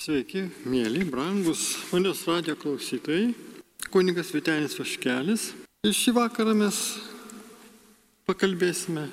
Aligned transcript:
Sveiki, 0.00 0.46
mėly, 0.64 1.02
brangus 1.04 1.74
manęs 1.90 2.22
radio 2.24 2.54
klausytojai, 2.56 3.34
kunigas 3.92 4.30
Vitenis 4.32 4.72
Vaškelis. 4.78 5.42
Ir 5.84 5.92
šį 5.92 6.14
vakarą 6.16 6.54
mes 6.56 6.78
pakalbėsime 8.24 9.04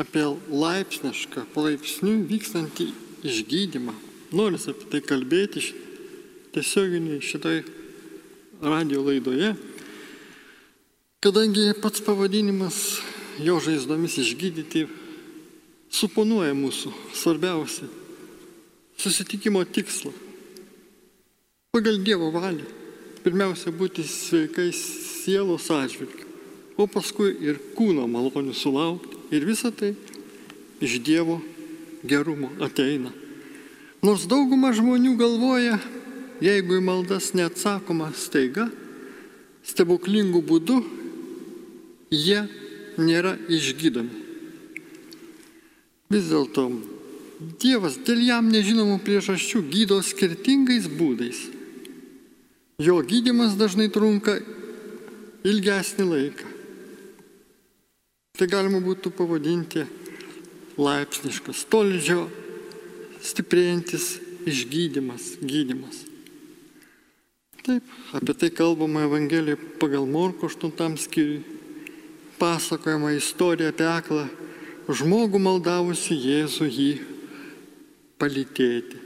apie 0.00 0.24
laipsnišką, 0.48 1.44
palaipsniui 1.52 2.24
vykstantį 2.32 2.88
išgydymą. 3.28 3.92
Noris 4.32 4.70
apie 4.72 4.88
tai 4.88 5.02
kalbėti 5.04 5.66
tiesioginiai 6.56 7.20
šitoj 7.20 7.60
radio 8.64 9.04
laidoje, 9.04 9.52
kadangi 11.20 11.74
pats 11.84 12.00
pavadinimas 12.08 13.02
jo 13.36 13.60
žaizdomis 13.68 14.16
išgydyti 14.24 14.88
suponuoja 15.92 16.56
mūsų 16.56 16.96
svarbiausia 17.12 17.99
susitikimo 19.00 19.64
tikslą. 19.64 20.12
Pagal 21.72 22.00
Dievo 22.04 22.28
valią. 22.34 22.66
Pirmiausia, 23.20 23.72
būti 23.72 24.04
sveikais 24.08 24.78
sielos 25.20 25.68
atžvilgiu, 25.72 26.24
o 26.80 26.86
paskui 26.88 27.34
ir 27.44 27.58
kūno 27.76 28.06
malonių 28.08 28.54
sulaukti. 28.56 29.18
Ir 29.36 29.44
visa 29.44 29.68
tai 29.70 29.92
iš 30.80 30.96
Dievo 31.04 31.36
gerumo 32.02 32.48
ateina. 32.64 33.12
Nors 34.00 34.24
dauguma 34.24 34.72
žmonių 34.72 35.12
galvoja, 35.20 35.76
jeigu 36.40 36.78
į 36.78 36.84
maldas 36.84 37.34
neatsakoma 37.36 38.08
staiga, 38.16 38.70
stebuklingų 39.68 40.40
būdų, 40.48 40.78
jie 42.08 42.40
nėra 42.96 43.36
išgydomi. 43.52 44.24
Vis 46.10 46.32
dėlto 46.32 46.64
Dievas 47.40 47.96
dėl 48.04 48.20
jam 48.26 48.50
nežinomų 48.52 48.98
priežasčių 49.00 49.62
gydo 49.72 49.96
skirtingais 50.04 50.90
būdais. 50.92 51.38
Jo 52.80 52.98
gydimas 53.00 53.56
dažnai 53.56 53.88
trunka 53.92 54.34
ilgesnį 55.48 56.04
laiką. 56.04 56.50
Tai 58.36 58.48
galima 58.48 58.80
būtų 58.84 59.12
pavadinti 59.16 59.86
laipsniškas, 60.80 61.64
tolydžio 61.72 62.26
stiprėjantis 63.24 64.14
išgydymas, 64.48 65.34
gydimas. 65.40 66.04
Taip, 67.60 67.84
apie 68.16 68.36
tai 68.36 68.48
kalbama 68.52 69.04
Evangelijoje 69.08 69.60
pagal 69.80 70.06
Morko 70.08 70.48
8 70.48 70.96
skyriui. 71.00 71.40
Pasakojama 72.40 73.12
istorija 73.12 73.72
apie 73.72 73.88
aklą 73.88 74.24
žmogų 74.88 75.40
maldavusi 75.40 76.16
Jėzų 76.16 76.68
jį 76.68 76.92
palytėti. 78.20 79.00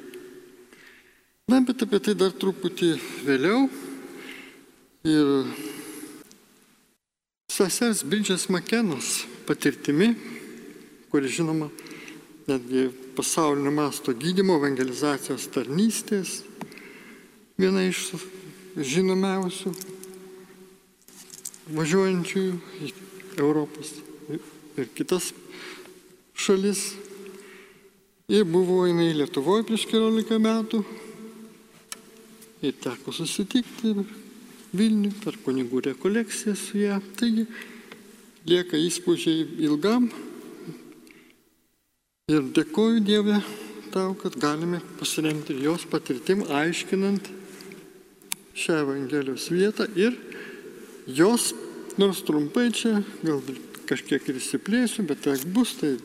Na, 1.51 1.61
bet 1.61 1.85
apie 1.85 2.01
tai 2.03 2.15
dar 2.19 2.33
truputį 2.33 2.95
vėliau. 3.27 3.67
Ir 5.05 5.33
sesers 7.53 8.01
Bridžės 8.09 8.49
Makenos 8.49 9.27
patirtimi, 9.45 10.15
kuri 11.13 11.29
žinoma 11.29 11.69
netgi 12.49 12.89
pasaulinio 13.17 13.73
masto 13.77 14.15
gydimo 14.17 14.57
evangelizacijos 14.59 15.47
tarnystės, 15.53 16.41
viena 17.61 17.85
iš 17.87 18.15
žinomiausių 18.75 19.75
važiuojančių 21.77 22.43
į 22.89 22.91
Europos 23.39 23.95
ir 24.81 24.91
kitas 24.97 25.31
šalis 26.35 26.83
Ir 28.29 28.45
buvo 28.49 28.87
jinai 28.89 29.11
Lietuvoje 29.13 29.67
prieš 29.69 29.83
keliolika 29.91 30.39
metų. 30.41 30.79
Ir 32.65 32.73
teko 32.81 33.13
susitikti 33.13 33.93
Vilniui 34.75 35.13
per 35.21 35.37
kunigų 35.45 35.83
rekolekciją 35.91 36.55
su 36.57 36.79
ją. 36.81 36.97
Taigi 37.21 37.45
lieka 38.49 38.81
įspūdžiai 38.81 39.45
ilgam. 39.67 40.09
Ir 42.33 42.49
dėkoju 42.57 43.05
Dievė 43.05 43.43
tau, 43.93 44.15
kad 44.17 44.41
galime 44.41 44.81
pasiremti 44.97 45.59
jos 45.61 45.85
patirtim, 45.93 46.47
aiškinant 46.49 47.29
šią 48.57 48.81
Evangelijos 48.87 49.51
vietą 49.53 49.85
ir 50.01 50.17
jos, 51.07 51.53
nors 52.01 52.25
trumpai 52.25 52.71
čia, 52.73 53.03
galbūt 53.21 53.85
kažkiek 53.85 54.33
ir 54.33 54.41
įsiplėsiu, 54.41 55.05
bet 55.05 55.21
tai 55.29 55.37
bus, 55.53 55.77
tai 55.77 55.99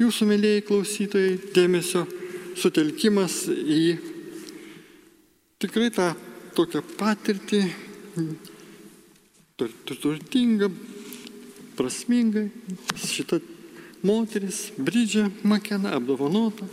jūsų 0.00 0.28
mėlyjei 0.30 0.64
klausytojai, 0.66 1.38
dėmesio 1.54 2.06
sutelkimas 2.58 3.44
į 3.50 3.96
tikrai 5.62 5.90
tą 5.94 6.12
tokią 6.56 6.82
patirtį, 6.98 7.62
turtingą, 10.02 10.70
prasmingą. 11.76 12.48
Šitą 12.98 13.40
moteris, 14.02 14.70
Bridžia 14.78 15.30
Makena, 15.42 15.94
apdovanota 15.96 16.66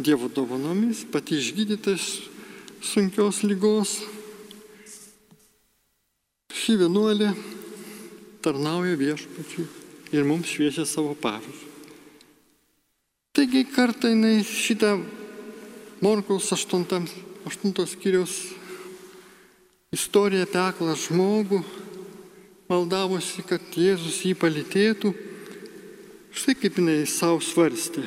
Dievo 0.00 0.30
dovanomis, 0.32 1.02
pati 1.12 1.36
išgydyta 1.36 1.92
iš 1.98 2.06
sunkios 2.80 3.42
lygos. 3.44 3.98
Ši 6.54 6.78
vienuolė 6.80 7.34
tarnauja 8.44 8.96
viešpačiui 9.00 9.66
ir 10.14 10.28
mums 10.28 10.48
šviečia 10.54 10.86
savo 10.88 11.12
pavyzdžių. 11.18 11.69
Taigi 13.30 13.62
kartą 13.64 14.08
jinai 14.10 14.42
šitą 14.42 14.96
Morkaus 16.02 16.52
8, 16.52 16.82
8 17.46 17.86
skyriaus 17.86 18.34
istoriją 19.94 20.48
apie 20.48 20.58
aklą 20.58 20.96
žmogų 20.98 21.60
maldavosi, 22.66 23.44
kad 23.46 23.62
Jėzus 23.78 24.18
jį 24.26 24.34
palytėtų. 24.34 25.14
Štai 26.34 26.56
kaip 26.58 26.82
jinai 26.82 27.06
savo 27.06 27.38
svarstė. 27.38 28.02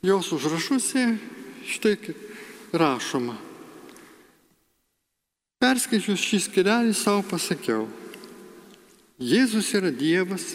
Jos 0.00 0.32
užrašuose 0.32 1.04
štai 1.68 1.96
kaip 2.00 2.72
rašoma. 2.72 3.36
Perskaičius 5.60 6.24
šį 6.24 6.46
skirelį 6.48 6.96
savo 6.96 7.28
pasakiau. 7.28 7.90
Jėzus 9.20 9.68
yra 9.76 9.92
Dievas 9.92 10.54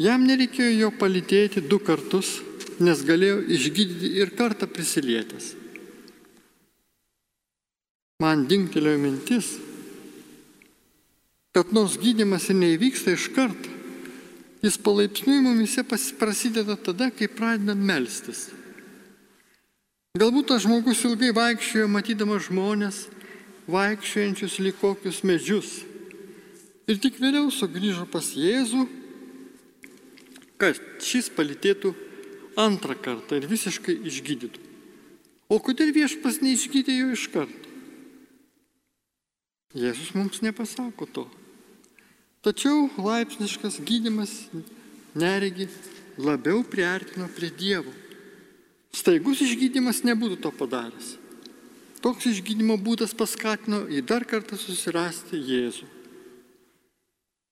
Jam 0.00 0.24
nereikėjo 0.26 0.72
jo 0.74 0.88
palytėti 0.98 1.62
du 1.70 1.78
kartus, 1.78 2.40
nes 2.82 3.02
galėjo 3.06 3.44
išgydyti 3.54 4.16
ir 4.18 4.32
kartą 4.34 4.66
prisilietęs. 4.66 5.52
Man 8.22 8.48
dingtelėjo 8.50 8.98
mintis, 8.98 9.52
kad 11.54 11.70
nors 11.70 11.94
gydimas 12.02 12.48
ir 12.50 12.58
neįvyksta 12.58 13.14
iš 13.14 13.28
karto, 13.36 13.70
jis 14.64 14.80
palaipsniui 14.82 15.44
mumise 15.44 15.84
prasideda 15.86 16.74
tada, 16.74 17.12
kai 17.14 17.30
pradedam 17.30 17.78
melstis. 17.78 18.48
Galbūt 20.18 20.50
tas 20.50 20.62
žmogus 20.62 21.04
ilgai 21.06 21.30
vaikščiojo, 21.34 21.86
matydamas 21.90 22.48
žmonės, 22.48 23.00
vaikščiojančius 23.70 24.58
lyg 24.62 24.78
kokius 24.80 25.22
medžius. 25.26 25.72
Ir 26.90 26.98
tik 27.02 27.18
vėliau 27.22 27.46
sugrįžo 27.54 28.06
pas 28.10 28.34
Jėzų 28.34 28.88
kad 30.60 30.78
šis 31.02 31.30
palytėtų 31.34 31.94
antrą 32.60 32.96
kartą 33.00 33.38
ir 33.38 33.48
visiškai 33.50 33.96
išgydytų. 34.06 34.62
O 35.50 35.58
kodėl 35.60 35.92
viešpas 35.94 36.40
neišgydė 36.42 36.94
jo 37.00 37.10
iš 37.14 37.26
karto? 37.32 37.72
Jėzus 39.74 40.14
mums 40.14 40.38
nepasako 40.42 41.08
to. 41.10 41.24
Tačiau 42.44 42.86
laipsniškas 43.00 43.80
gydimas 43.82 44.32
neregi 45.18 45.66
labiau 46.20 46.62
priartino 46.62 47.26
prie 47.34 47.50
Dievo. 47.50 47.90
Staigus 48.94 49.42
išgydymas 49.42 50.04
nebūtų 50.06 50.38
to 50.44 50.52
padaręs. 50.54 51.16
Toks 52.04 52.28
išgydymo 52.30 52.76
būdas 52.78 53.16
paskatino 53.16 53.82
į 53.90 54.04
dar 54.06 54.26
kartą 54.28 54.58
susirasti 54.60 55.40
Jėzų. 55.40 55.88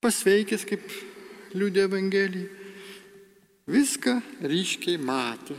Pasveikęs, 0.04 0.66
kaip 0.68 0.84
liūdė 1.56 1.86
Evangelija, 1.88 2.61
viską 3.66 4.18
ryškiai 4.42 4.98
matė. 4.98 5.56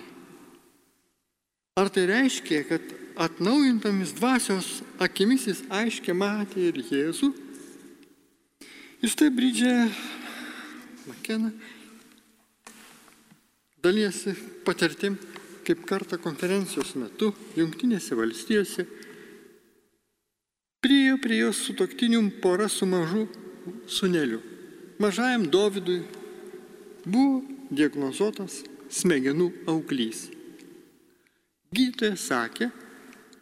Ar 1.80 1.90
tai 1.90 2.06
reiškia, 2.06 2.64
kad 2.70 2.82
atnaujintomis 3.24 4.14
dvasios 4.18 4.82
akimis 5.02 5.48
jis 5.50 5.64
aiškiai 5.74 6.16
matė 6.18 6.68
ir 6.70 6.82
Jėzų? 6.90 7.32
Iš 9.04 9.16
tai 9.20 9.30
brydžia 9.34 9.88
Makena 11.04 11.50
dalyjasi 13.84 14.32
patirtim, 14.64 15.18
kaip 15.68 15.82
kartą 15.88 16.16
konferencijos 16.22 16.94
metu 16.96 17.34
Junktinėse 17.58 18.16
valstijose 18.16 18.86
priejo 20.84 21.18
prie 21.24 21.42
jos 21.42 21.60
sutoktinium 21.66 22.30
pora 22.44 22.70
su 22.70 22.86
mažu 22.86 23.26
suneliu. 23.88 24.40
Mažajam 25.00 25.50
Dovydui 25.52 26.04
buvo 27.04 27.42
diagnozuotas 27.76 28.62
smegenų 28.94 29.50
auglys. 29.68 30.30
gydytojas 31.74 32.28
sakė, 32.30 32.70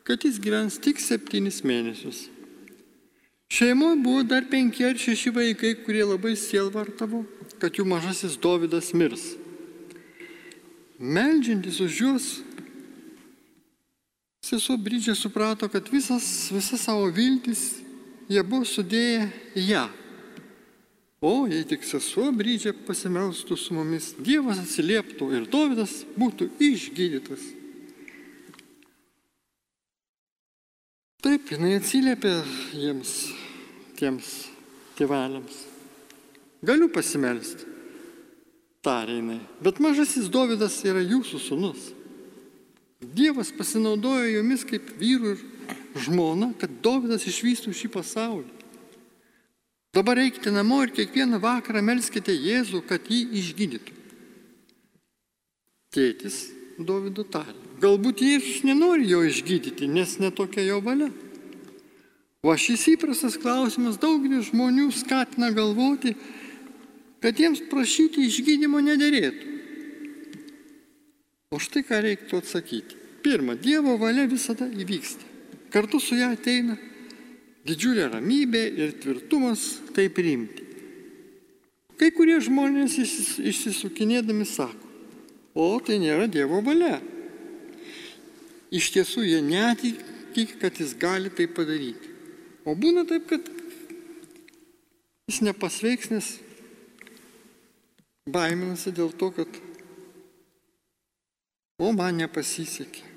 kad 0.08 0.24
jis 0.24 0.40
gyvens 0.40 0.78
tik 0.80 1.02
septynis 1.04 1.62
mėnesius. 1.68 2.30
Šeimoje 3.52 3.98
buvo 4.00 4.24
dar 4.24 4.46
penki 4.48 4.86
ar 4.88 4.96
šeši 4.96 5.34
vaikai, 5.36 5.74
kurie 5.84 6.06
labai 6.08 6.38
sielvartavo, 6.40 7.26
kad 7.60 7.76
jų 7.76 7.84
mažasis 7.92 8.38
Dovydas 8.40 8.94
mirs. 8.96 9.34
Meldžiantis 10.96 11.82
už 11.84 12.00
juos, 12.00 12.28
sesuo 14.40 14.78
Brydžia 14.80 15.18
suprato, 15.20 15.68
kad 15.68 15.92
visas, 15.92 16.48
visas 16.54 16.88
savo 16.88 17.10
viltis 17.12 17.82
jie 18.32 18.44
buvo 18.48 18.64
sudėję 18.68 19.28
į 19.60 19.66
ją. 19.74 19.84
O 21.22 21.46
jei 21.46 21.62
tik 21.70 21.84
sesuo 21.86 22.32
Brydžia 22.34 22.74
pasimelstų 22.74 23.54
su 23.54 23.76
mumis, 23.78 24.16
Dievas 24.18 24.58
atsilieptų 24.64 25.28
ir 25.38 25.44
Dovydas 25.54 26.00
būtų 26.18 26.48
išgydytas. 26.58 27.44
Taip, 31.22 31.52
jinai 31.54 31.76
atsiliepė 31.78 32.32
jiems, 32.74 33.12
tiems 34.00 34.32
tėveliams. 34.98 35.60
Galiu 36.66 36.88
pasimelsti 36.90 37.70
tarė 38.82 39.20
jinai. 39.20 39.40
Bet 39.62 39.78
mažasis 39.78 40.30
Dovydas 40.34 40.80
yra 40.90 41.04
jūsų 41.06 41.42
sunus. 41.44 41.92
Dievas 43.02 43.54
pasinaudojo 43.54 44.26
jomis 44.40 44.66
kaip 44.66 44.90
vyrų 44.98 45.36
ir 45.36 45.46
žmona, 46.02 46.52
kad 46.58 46.74
Dovydas 46.82 47.30
išvystų 47.30 47.74
šį 47.78 47.94
pasaulį. 47.94 48.61
Dabar 49.92 50.22
eikite 50.24 50.54
namo 50.56 50.84
ir 50.86 50.94
kiekvieną 50.96 51.42
vakarą 51.44 51.82
melskite 51.84 52.32
Jėzų, 52.32 52.80
kad 52.88 53.10
jį 53.12 53.26
išgydytų. 53.42 53.98
Tėtis 55.92 56.38
Dovydo 56.80 57.26
tarė. 57.28 57.58
Galbūt 57.84 58.22
Jėzus 58.24 58.62
nenori 58.64 59.10
jo 59.10 59.20
išgydyti, 59.28 59.90
nes 59.92 60.16
netokia 60.22 60.64
jo 60.64 60.80
valia. 60.86 61.10
O 62.42 62.54
šis 62.58 62.88
įprastas 62.94 63.36
klausimas 63.38 64.00
daugelį 64.02 64.40
žmonių 64.48 64.88
skatina 64.96 65.52
galvoti, 65.54 66.16
kad 67.22 67.38
jiems 67.38 67.62
prašyti 67.70 68.24
išgydymo 68.30 68.80
nederėtų. 68.86 69.50
O 71.52 71.60
štai 71.60 71.84
ką 71.84 72.00
reiktų 72.06 72.40
atsakyti. 72.40 72.96
Pirma, 73.22 73.58
Dievo 73.60 73.98
valia 74.02 74.24
visada 74.26 74.66
įvyksta. 74.72 75.28
Kartu 75.72 76.00
su 76.00 76.16
ją 76.16 76.32
ateina 76.34 76.80
didžiulė 77.68 78.10
ramybė 78.12 78.64
ir 78.82 78.94
tvirtumas 79.02 79.80
tai 79.96 80.08
priimti. 80.14 80.68
Kai 82.02 82.10
kurie 82.16 82.40
žmonės 82.42 82.96
išsisukinėdami 82.98 84.48
sako, 84.50 84.88
o 85.54 85.68
tai 85.86 86.00
nėra 86.02 86.26
Dievo 86.32 86.62
valia. 86.66 86.98
Iš 88.74 88.88
tiesų 88.96 89.26
jie 89.28 89.42
netiki, 89.46 90.48
kad 90.58 90.80
jis 90.80 90.96
gali 90.98 91.30
tai 91.30 91.46
padaryti. 91.52 92.10
O 92.66 92.74
būna 92.78 93.04
taip, 93.10 93.28
kad 93.30 93.46
jis 95.30 95.42
nepasveiks, 95.46 96.10
nes 96.14 96.32
baiminasi 98.32 98.94
dėl 98.96 99.14
to, 99.14 99.30
kad 99.36 99.62
o 101.82 101.94
man 101.94 102.18
nepasisekė. 102.22 103.11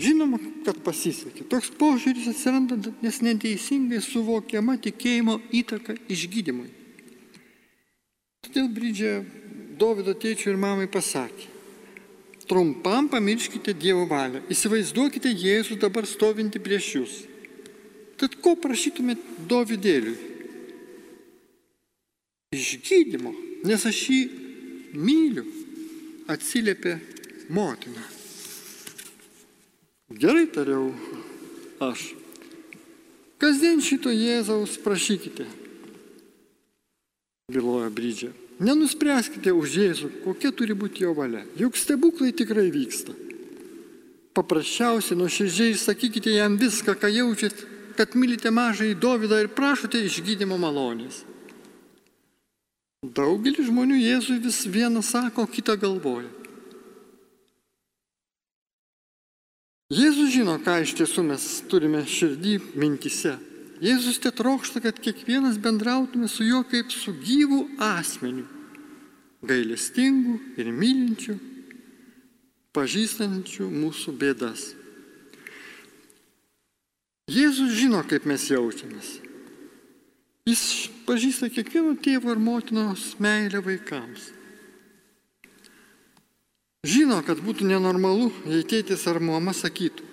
Žinoma, 0.00 0.38
kad 0.64 0.78
pasisekė. 0.84 1.44
Toks 1.52 1.68
požiūris 1.76 2.30
atsiranda, 2.30 2.78
nes 3.04 3.20
neteisingai 3.20 4.00
suvokiama 4.02 4.78
tikėjimo 4.80 5.36
įtaka 5.52 5.98
išgydymui. 6.10 6.70
Todėl 8.42 8.70
Brydžia 8.72 9.20
Dovido 9.78 10.14
tėčiui 10.16 10.52
ir 10.52 10.58
mamai 10.60 10.88
pasakė, 10.90 11.46
trumpam 12.48 13.08
pamirškite 13.12 13.74
Dievo 13.76 14.08
valią, 14.10 14.42
įsivaizduokite 14.50 15.30
Jėzų 15.30 15.78
dabar 15.84 16.08
stovinti 16.08 16.62
prieš 16.62 16.90
jūs. 16.96 17.14
Tad 18.18 18.36
ko 18.42 18.56
prašytumėt 18.58 19.22
Dovydėliui? 19.50 20.32
išgydymo, 22.52 23.32
nes 23.64 23.84
aš 23.88 24.00
jį 24.12 24.20
myliu, 24.92 25.44
atsiliepė 26.32 26.98
motina. 27.48 28.11
Gerai 30.18 30.46
tariau 30.52 30.90
aš. 31.80 32.12
Kasdien 33.40 33.80
šito 33.82 34.12
Jėzaus 34.12 34.76
prašykite, 34.84 35.46
byloja 37.50 37.88
Brydžia. 37.90 38.30
Nenuspręskite 38.62 39.50
už 39.50 39.74
Jėzų, 39.80 40.08
kokia 40.22 40.52
turi 40.54 40.76
būti 40.78 41.02
jo 41.02 41.14
valia. 41.16 41.42
Juk 41.58 41.74
stebuklai 41.74 42.30
tikrai 42.30 42.68
vyksta. 42.70 43.14
Paprasčiausiai 44.36 45.18
nuoširdžiai 45.18 45.74
sakykite 45.76 46.36
jam 46.36 46.54
viską, 46.60 46.94
ką 46.94 47.10
jaučiat, 47.10 47.56
kad 47.98 48.14
mylite 48.14 48.52
mažą 48.54 48.86
į 48.92 48.94
Dovydą 49.00 49.40
ir 49.42 49.50
prašote 49.52 50.00
išgydymo 50.06 50.56
malonės. 50.60 51.24
Daugelis 53.02 53.66
žmonių 53.66 53.98
Jėzui 53.98 54.38
vis 54.44 54.62
vieną 54.70 55.02
sako, 55.02 55.48
kitą 55.50 55.74
galvoja. 55.74 56.30
Žino, 60.52 60.64
ką 60.64 60.82
iš 60.82 60.92
tiesų 60.98 61.22
mes 61.24 61.62
turime 61.68 62.04
širdį 62.04 62.76
mintise. 62.76 63.38
Jėzus 63.80 64.20
te 64.20 64.30
trokšta, 64.30 64.80
kad 64.80 65.00
kiekvienas 65.00 65.58
bendrautume 65.58 66.28
su 66.28 66.44
juo 66.44 66.62
kaip 66.62 66.90
su 66.92 67.12
gyvu 67.12 67.68
asmeniu, 67.78 68.46
gailestingu 69.42 70.38
ir 70.56 70.70
mylinčiu, 70.70 71.38
pažįstančiu 72.72 73.70
mūsų 73.70 74.12
bėdas. 74.12 74.74
Jėzus 77.28 77.72
žino, 77.74 78.02
kaip 78.04 78.24
mes 78.26 78.44
jaučiamės. 78.50 79.20
Jis 80.46 80.90
pažįsta 81.06 81.48
kiekvieno 81.48 81.96
tėvo 81.96 82.32
ir 82.32 82.38
motinos 82.38 83.16
meilę 83.18 83.62
vaikams. 83.62 84.32
Žino, 86.82 87.22
kad 87.22 87.38
būtų 87.38 87.64
nenormalu, 87.66 88.32
jei 88.50 88.64
tėtis 88.66 89.06
ar 89.06 89.20
mama 89.22 89.54
sakytų, 89.54 90.11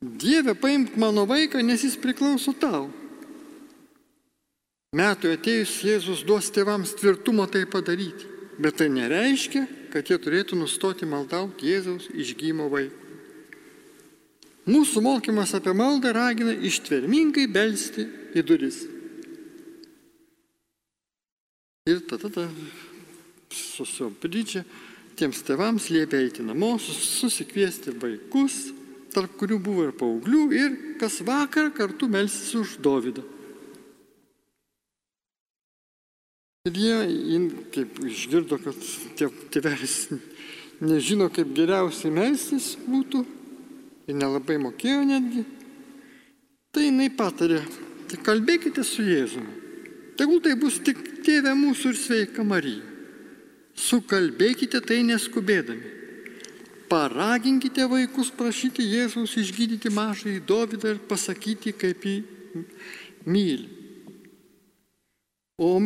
Dieve, 0.00 0.54
paimk 0.56 0.96
mano 0.96 1.26
vaiką, 1.28 1.60
nes 1.60 1.82
jis 1.84 1.98
priklauso 2.00 2.54
tau. 2.56 2.88
Metų 4.96 5.34
atėjus 5.36 5.74
Jėzus 5.84 6.22
duos 6.24 6.48
tėvams 6.50 6.94
tvirtumo 6.96 7.44
tai 7.52 7.66
padaryti, 7.68 8.24
bet 8.58 8.80
tai 8.80 8.88
nereiškia, 8.90 9.66
kad 9.92 10.08
jie 10.08 10.16
turėtų 10.16 10.56
nustoti 10.56 11.04
maldauti 11.04 11.68
Jėzaus 11.68 12.08
išgymo 12.16 12.70
vaikų. 12.72 13.10
Mūsų 14.70 15.04
mokymas 15.04 15.52
apie 15.56 15.76
maldą 15.76 16.14
ragina 16.16 16.56
ištvermingai 16.56 17.46
belsti 17.52 18.08
į 18.36 18.44
duris. 18.46 18.80
Ir 21.92 22.00
tada 22.08 22.32
ta, 22.32 22.48
susiopridžia, 23.52 24.64
tiems 25.20 25.44
tėvams 25.44 25.92
liepia 25.92 26.24
eiti 26.24 26.44
namo, 26.44 26.76
susikviesti 26.80 27.92
vaikus, 28.00 28.70
tarp 29.14 29.36
kurių 29.40 29.58
buvo 29.62 29.84
ir 29.88 29.92
paauglių, 29.98 30.42
ir 30.54 30.78
kas 31.00 31.20
vakar 31.26 31.70
kartu 31.74 32.08
melsis 32.10 32.54
už 32.58 32.78
Dovydą. 32.82 33.24
Ir 36.68 36.76
jie, 36.76 36.96
kaip 37.72 38.02
išgirdo, 38.04 38.58
kad 38.60 38.76
tėvelis 39.50 39.94
nežino, 40.84 41.30
kaip 41.32 41.54
geriausiai 41.56 42.12
melstis 42.12 42.74
būtų, 42.84 43.22
ir 44.10 44.18
nelabai 44.18 44.58
mokėjo 44.60 45.06
netgi, 45.08 45.46
tai 46.74 46.90
jinai 46.90 47.08
patarė, 47.16 47.62
tai 48.10 48.20
kalbėkite 48.26 48.84
su 48.84 49.06
Jėzumi. 49.06 49.56
Tegul 50.20 50.42
tai 50.44 50.52
bus 50.60 50.76
tik 50.84 51.00
tėvė 51.24 51.54
mūsų 51.56 51.94
ir 51.94 51.96
sveika 51.96 52.44
Marija. 52.44 52.84
Sukalbėkite 53.80 54.82
tai 54.84 55.00
neskubėdami. 55.08 55.96
Paraginkite 56.90 57.84
vaikus 57.86 58.32
prašyti 58.34 58.82
Jėzaus 58.82 59.36
išgydyti 59.38 59.92
mažą 59.94 60.32
į 60.34 60.40
Dovydą 60.46 60.96
ir 60.96 61.04
pasakyti, 61.06 61.70
kaip 61.78 62.02
jį 62.02 62.16
myli. 63.30 63.68
O 65.60 65.76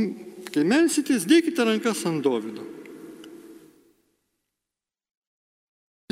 kai 0.55 0.63
melsitės, 0.65 1.27
dėkite 1.29 1.67
rankas 1.67 2.05
ant 2.09 2.23
Dovydo. 2.25 2.65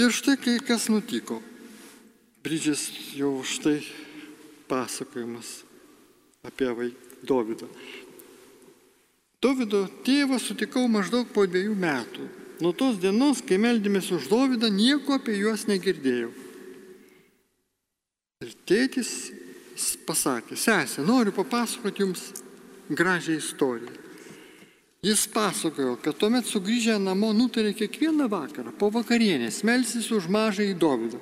Ir 0.03 0.13
štai 0.13 0.37
kai 0.41 0.59
kas 0.67 0.89
nutiko. 0.91 1.39
Brydžės 2.43 2.89
jau 3.15 3.37
štai 3.47 3.79
pasakojimas 4.69 5.63
apie 6.43 6.69
Dovydą. 7.23 7.69
Dovido 9.43 9.87
tėvą 10.07 10.37
sutikau 10.43 10.85
maždaug 10.91 11.31
po 11.33 11.47
dviejų 11.47 11.75
metų. 11.79 12.42
Nuo 12.61 12.75
tos 12.77 12.99
dienos, 13.01 13.41
kai 13.47 13.57
meldėmės 13.59 14.11
už 14.13 14.29
Dovydą, 14.31 14.69
nieko 14.69 15.17
apie 15.17 15.39
juos 15.39 15.65
negirdėjau. 15.71 16.31
Ir 18.43 18.55
tėtis 18.69 19.33
pasakė, 20.07 20.59
sesė, 20.59 21.03
noriu 21.07 21.33
papasakoti 21.35 22.05
jums 22.05 22.29
gražią 22.91 23.39
istoriją. 23.39 23.99
Jis 25.03 25.25
pasakojo, 25.35 25.97
kad 25.99 26.15
tuomet 26.15 26.47
sugrįžę 26.47 26.95
namo 27.03 27.33
nutarė 27.35 27.73
kiekvieną 27.75 28.29
vakarą 28.31 28.71
po 28.79 28.91
vakarienės 28.95 29.65
melsis 29.67 30.07
už 30.15 30.29
mažą 30.31 30.69
į 30.69 30.77
Dovydą. 30.79 31.19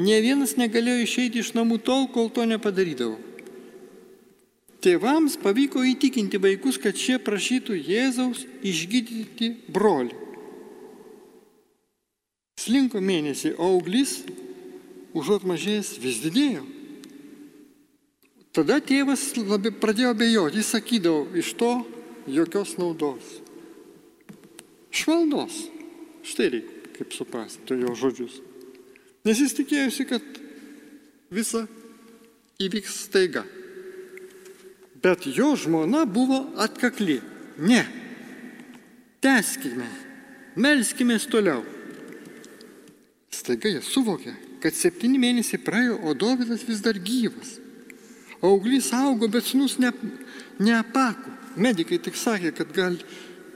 Ne 0.00 0.16
vienas 0.24 0.56
negalėjo 0.56 1.04
išeiti 1.04 1.42
iš 1.42 1.52
namų 1.58 1.82
tol, 1.84 2.08
kol 2.14 2.30
to 2.32 2.46
nepadarydavo. 2.48 3.18
Tėvams 4.84 5.36
pavyko 5.40 5.84
įtikinti 5.84 6.40
vaikus, 6.40 6.80
kad 6.80 6.96
šie 6.96 7.18
prašytų 7.20 7.76
Jėzaus 7.76 8.46
išgydyti 8.64 9.52
brolį. 9.72 10.23
Slinko 12.60 13.00
mėnesį, 13.02 13.54
o 13.58 13.74
auglis 13.74 14.22
užuot 15.14 15.46
mažėjęs 15.48 15.96
vis 16.02 16.20
didėjo. 16.22 16.64
Tada 18.54 18.78
tėvas 18.78 19.32
labai 19.40 19.72
pradėjo 19.74 20.12
bejoti, 20.14 20.60
jis 20.60 20.70
sakydavo, 20.76 21.26
iš 21.34 21.54
to 21.58 21.72
jokios 22.30 22.76
naudos. 22.78 23.40
Švaldos. 24.94 25.64
Štai 26.24 26.52
reikia, 26.52 26.92
kaip 26.94 27.16
suprasti 27.16 27.80
jo 27.82 27.96
žodžius. 27.98 28.38
Nes 29.26 29.40
jis 29.42 29.56
tikėjosi, 29.58 30.06
kad 30.06 30.22
visa 31.34 31.64
įvyks 32.62 33.00
staiga. 33.08 33.42
Bet 35.02 35.26
jo 35.26 35.50
žmona 35.58 36.04
buvo 36.08 36.44
atkakli. 36.62 37.18
Ne. 37.58 37.82
Teskime. 39.20 39.90
Melskime 40.54 41.18
toliau. 41.18 41.64
Staiga 43.44 43.68
jie 43.68 43.80
suvokė, 43.84 44.32
kad 44.62 44.72
septyni 44.72 45.18
mėnesiai 45.20 45.60
praėjo, 45.60 45.98
o 46.08 46.14
Dovydas 46.16 46.62
vis 46.64 46.78
dar 46.80 46.96
gyvas. 46.96 47.58
Auglys 48.40 48.88
augo, 48.96 49.28
bet 49.28 49.44
sunus 49.44 49.74
ne, 49.76 49.90
neapako 50.56 51.34
medikai 51.60 51.98
tik 52.00 52.16
sakė, 52.16 52.54
kad 52.56 52.72
gal 52.72 52.96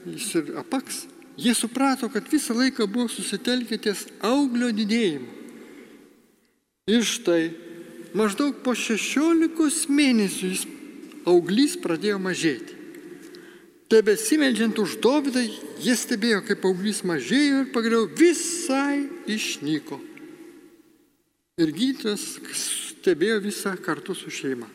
jis 0.05 0.29
ir 0.37 0.53
apaks, 0.61 1.07
jie 1.41 1.55
suprato, 1.57 2.05
kad 2.13 2.29
visą 2.29 2.53
laiką 2.53 2.85
buvo 2.85 3.09
susitelkę 3.09 3.81
ties 3.81 4.05
auglio 4.21 4.69
didėjimu. 4.77 5.25
Ir 6.93 7.01
štai 7.05 7.49
maždaug 8.13 8.61
po 8.61 8.77
16 8.77 9.89
mėnesių 9.89 10.53
jis 10.53 10.67
auglys 11.25 11.79
pradėjo 11.81 12.21
mažėti. 12.21 12.77
Tebesimeldžiant 13.89 14.77
už 14.77 14.99
Dovydą, 15.01 15.41
jie 15.81 15.97
stebėjo, 15.97 16.43
kaip 16.45 16.65
auglys 16.69 17.01
mažėjo 17.01 17.63
ir 17.63 17.71
pagaliau 17.73 18.05
visai 18.05 19.07
išnyko. 19.29 19.99
Ir 21.59 21.71
gydytojas 21.75 22.39
stebėjo 22.55 23.39
visą 23.43 23.73
kartu 23.83 24.15
su 24.15 24.31
šeima. 24.31 24.67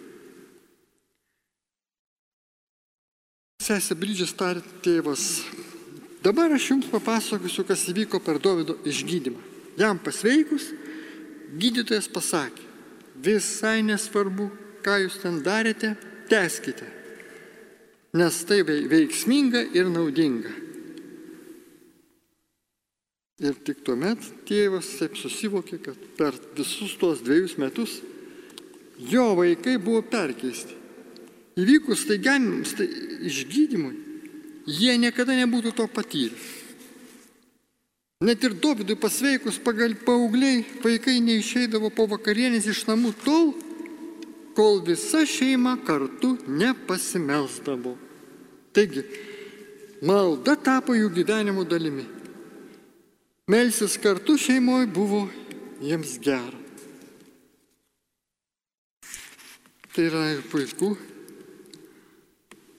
Sesė 3.64 3.96
Brydžias 3.96 4.34
tarė 4.36 4.60
tėvas, 4.84 5.22
dabar 6.24 6.52
aš 6.52 6.66
jums 6.74 6.90
papasakosiu, 6.92 7.64
kas 7.64 7.86
įvyko 7.88 8.20
per 8.20 8.36
Davido 8.42 8.76
išgydymą. 8.84 9.40
Jam 9.80 9.96
pasveikus, 9.98 10.66
gydytojas 11.56 12.10
pasakė, 12.12 12.66
visai 13.24 13.78
nesvarbu, 13.86 14.50
ką 14.84 14.98
jūs 15.06 15.16
ten 15.22 15.40
darėte, 15.46 15.94
teskite, 16.28 16.90
nes 18.14 18.42
tai 18.44 18.60
veiksminga 18.66 19.64
ir 19.72 19.88
naudinga. 19.88 20.52
Ir 23.42 23.56
tik 23.66 23.80
tuomet 23.82 24.22
tėvas 24.46 24.92
taip 25.00 25.16
susivokė, 25.18 25.80
kad 25.82 26.02
per 26.18 26.36
visus 26.54 26.94
tuos 27.00 27.22
dviejus 27.24 27.56
metus 27.58 27.96
jo 29.10 29.32
vaikai 29.34 29.74
buvo 29.82 30.04
perkeisti. 30.06 30.76
Įvykus 31.58 32.04
staigiam 32.06 32.62
tai 32.78 32.86
išgydymui, 33.26 33.94
jie 34.66 34.94
niekada 34.98 35.34
nebūtų 35.38 35.74
to 35.74 35.86
patyrę. 35.90 36.38
Net 38.24 38.42
ir 38.46 38.54
Dovydui 38.54 38.94
pasveikus 38.96 39.58
pagal 39.58 39.96
paaugliai 40.06 40.62
vaikai 40.82 41.18
neišeidavo 41.20 41.90
po 41.90 42.06
vakarienės 42.08 42.70
iš 42.70 42.86
namų 42.88 43.12
tol, 43.24 43.50
kol 44.54 44.78
visa 44.86 45.26
šeima 45.26 45.74
kartu 45.84 46.36
nepasimelsdavo. 46.46 47.96
Taigi, 48.74 49.02
malda 50.06 50.54
tapo 50.54 50.94
jų 50.94 51.10
gyvenimo 51.18 51.66
dalimi. 51.66 52.06
Melsis 53.46 53.98
kartu 54.00 54.38
šeimoje 54.40 54.86
buvo 54.86 55.26
jiems 55.84 56.16
gera. 56.24 56.60
Tai 59.92 60.04
yra 60.08 60.22
ir 60.32 60.40
puiku, 60.48 60.94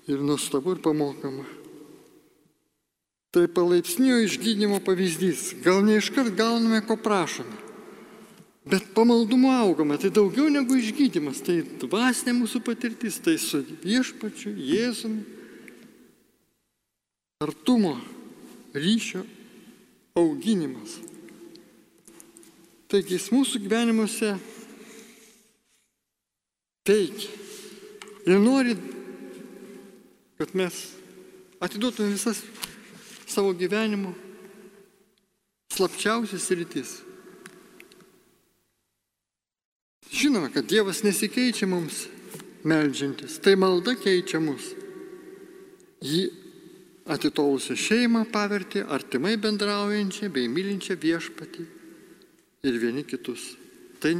ir 0.09 0.23
nuostabu 0.25 0.73
ir 0.73 0.81
pamokama. 0.81 1.45
Tai 3.29 3.45
palaipsnio 3.53 4.17
išgydymo 4.25 4.81
pavyzdys. 4.81 5.53
Gal 5.61 5.85
ne 5.85 5.99
iškart 5.99 6.33
gauname, 6.33 6.81
ko 6.87 6.97
prašome. 6.97 7.61
Bet 8.65 8.89
pamaldumu 8.97 9.53
augame, 9.53 9.99
tai 10.01 10.09
daugiau 10.09 10.49
negu 10.49 10.79
išgydymas, 10.81 11.43
tai 11.45 11.59
dvasinė 11.61 12.33
mūsų 12.39 12.63
patirtis, 12.65 13.21
tai 13.21 13.37
su 13.37 13.61
viešpačiu, 13.83 14.55
Jėzumi, 14.57 15.21
artumo, 17.45 17.99
ryšio 18.73 19.21
auginimas. 20.15 20.99
Taigi 22.91 23.17
jis 23.17 23.31
mūsų 23.33 23.63
gyvenimuose 23.65 24.35
veikia 26.85 27.31
ir 28.25 28.39
nori 28.41 28.75
kad 30.37 30.55
mes 30.55 30.93
atiduotume 31.59 32.09
visas 32.09 32.43
savo 33.27 33.53
gyvenimo 33.53 34.13
slapčiausias 35.73 36.51
rytis. 36.51 37.01
Žinoma, 40.11 40.49
kad 40.53 40.67
Dievas 40.67 41.03
nesikeičia 41.03 41.67
mums 41.67 42.05
melžiantis, 42.63 43.39
tai 43.43 43.55
malda 43.59 43.95
keičia 43.99 44.39
mus. 44.39 44.71
Jį 46.03 46.29
atitolusią 47.05 47.77
šeimą 47.77 48.25
pavertė 48.33 48.85
artimai 48.89 49.35
bendraujančią 49.37 50.31
bei 50.33 50.49
mylinčią 50.49 50.97
viešpatį 51.01 51.65
ir 52.65 52.79
vieni 52.81 53.05
kitus. 53.05 53.53
Tai 54.01 54.15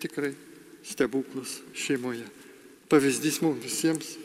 tikrai 0.00 0.32
stebuklas 0.86 1.60
šeimoje. 1.76 2.24
Pavyzdys 2.90 3.40
mums 3.44 3.62
visiems 3.64 4.16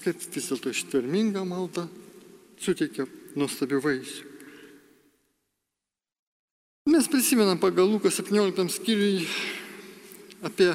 kaip 0.00 0.16
vis 0.34 0.48
dėlto 0.48 0.72
ištverminga 0.72 1.44
malda 1.44 1.86
suteikia 2.60 3.06
nuostabių 3.38 3.80
vaisių. 3.84 4.26
Mes 6.90 7.06
prisimenam 7.06 7.60
pagal 7.60 7.86
Lukas 7.86 8.16
17 8.18 8.66
skyriui 8.72 9.26
apie 10.42 10.72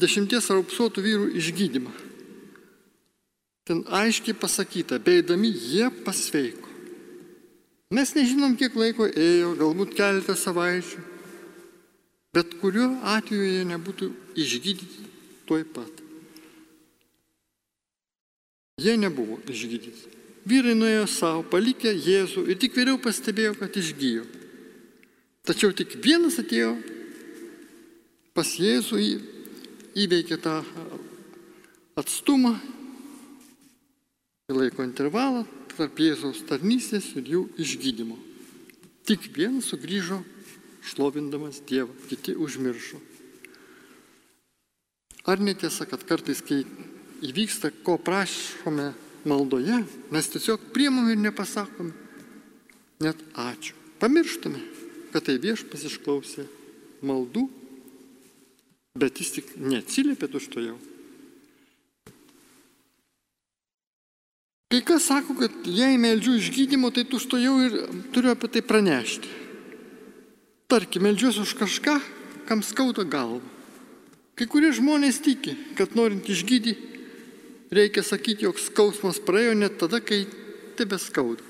dešimties 0.00 0.48
raupsuotų 0.50 1.04
vyrų 1.04 1.28
išgydymą. 1.38 2.07
Ten 3.68 3.82
aiškiai 3.84 4.32
pasakyta, 4.32 4.96
beidami 4.96 5.50
jie 5.52 5.90
pasveiko. 6.04 6.70
Mes 7.92 8.14
nežinom, 8.16 8.54
kiek 8.56 8.72
laiko 8.76 9.04
ėjo, 9.08 9.50
galbūt 9.60 9.92
keletą 9.96 10.32
savaičių, 10.36 11.02
bet 12.36 12.54
kuriuo 12.62 12.88
atveju 13.12 13.44
jie 13.44 13.66
nebūtų 13.68 14.08
išgydyti 14.40 15.04
tuoj 15.48 15.66
pat. 15.72 16.00
Jie 18.80 18.96
nebuvo 19.00 19.36
išgydyti. 19.48 20.16
Vyrai 20.48 20.72
nuėjo 20.78 21.04
savo, 21.12 21.44
palikę 21.52 21.92
Jėzų 21.92 22.46
ir 22.48 22.56
tik 22.60 22.76
vėliau 22.76 22.96
pastebėjo, 23.04 23.52
kad 23.58 23.76
išgyjo. 23.76 24.24
Tačiau 25.44 25.76
tik 25.76 25.98
vienas 26.04 26.40
atėjo 26.40 26.72
pas 28.32 28.48
Jėzų, 28.56 29.02
įveikė 29.98 30.40
tą 30.40 30.60
atstumą, 32.00 32.56
laiko 34.48 34.80
intervalą 34.80 35.42
tarp 35.76 35.98
Jėzaus 36.00 36.38
tarnystės 36.48 37.10
ir 37.20 37.26
jų 37.28 37.40
išgydymo. 37.60 38.14
Tik 39.04 39.26
vienas 39.36 39.68
sugrįžo 39.68 40.22
šlovindamas 40.88 41.60
Dievą, 41.68 41.92
kiti 42.08 42.32
užmiršo. 42.32 42.96
Ar 45.28 45.44
netiesa, 45.44 45.84
kad 45.84 46.00
kartais, 46.08 46.40
kai 46.40 46.62
įvyksta, 47.28 47.74
ko 47.84 47.98
prašome 48.00 48.94
maldoje, 49.28 49.82
mes 50.08 50.32
tiesiog 50.32 50.70
priimame 50.72 51.12
ir 51.12 51.20
nepasakome 51.20 51.92
net 53.04 53.20
ačiū. 53.36 53.76
Pamirštame, 54.00 54.64
kad 55.12 55.28
tai 55.28 55.36
viešpas 55.42 55.84
išklausė 55.90 56.48
maldų, 57.04 57.44
bet 58.96 59.20
jis 59.20 59.36
tik 59.36 59.56
neatsiliepė 59.60 60.32
tušto 60.32 60.64
Kai 64.68 64.82
kas 64.84 65.06
sako, 65.08 65.32
kad 65.38 65.64
jei 65.64 65.96
meldžiu 65.96 66.34
išgydymo, 66.36 66.90
tai 66.92 67.06
tušto 67.08 67.38
jau 67.40 67.54
ir 67.64 67.76
turiu 68.12 68.34
apie 68.34 68.50
tai 68.52 68.60
pranešti. 68.60 69.30
Tarkim, 70.68 71.06
meldžiuosi 71.08 71.40
už 71.40 71.54
kažką, 71.56 71.94
kam 72.44 72.60
skauda 72.60 73.06
galvą. 73.08 73.40
Kai 74.36 74.44
kurie 74.44 74.68
žmonės 74.76 75.22
tiki, 75.24 75.54
kad 75.72 75.96
norint 75.96 76.28
išgydyti, 76.28 76.76
reikia 77.72 78.04
sakyti, 78.04 78.44
jog 78.44 78.60
skausmas 78.60 79.16
praėjo 79.24 79.56
net 79.56 79.80
tada, 79.80 80.02
kai 80.04 80.26
tebe 80.76 81.00
skauda. 81.00 81.40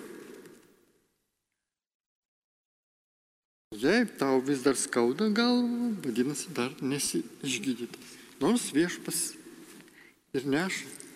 Jei 3.75 4.07
tau 4.19 4.39
vis 4.47 4.63
dar 4.63 4.79
skauda 4.79 5.27
galva, 5.35 5.91
vadinasi, 6.07 6.55
dar 6.55 6.71
nesi 6.79 7.25
išgydytas. 7.43 8.15
Nors 8.39 8.71
viešpas 8.71 9.35
ir 10.39 10.47
neša 10.47 11.08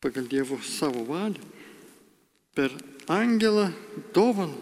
pagal 0.00 0.26
Dievo 0.30 0.58
savo 0.62 1.04
valią 1.04 1.42
per 2.54 2.70
angelą 3.06 3.72
dovaną 4.14 4.58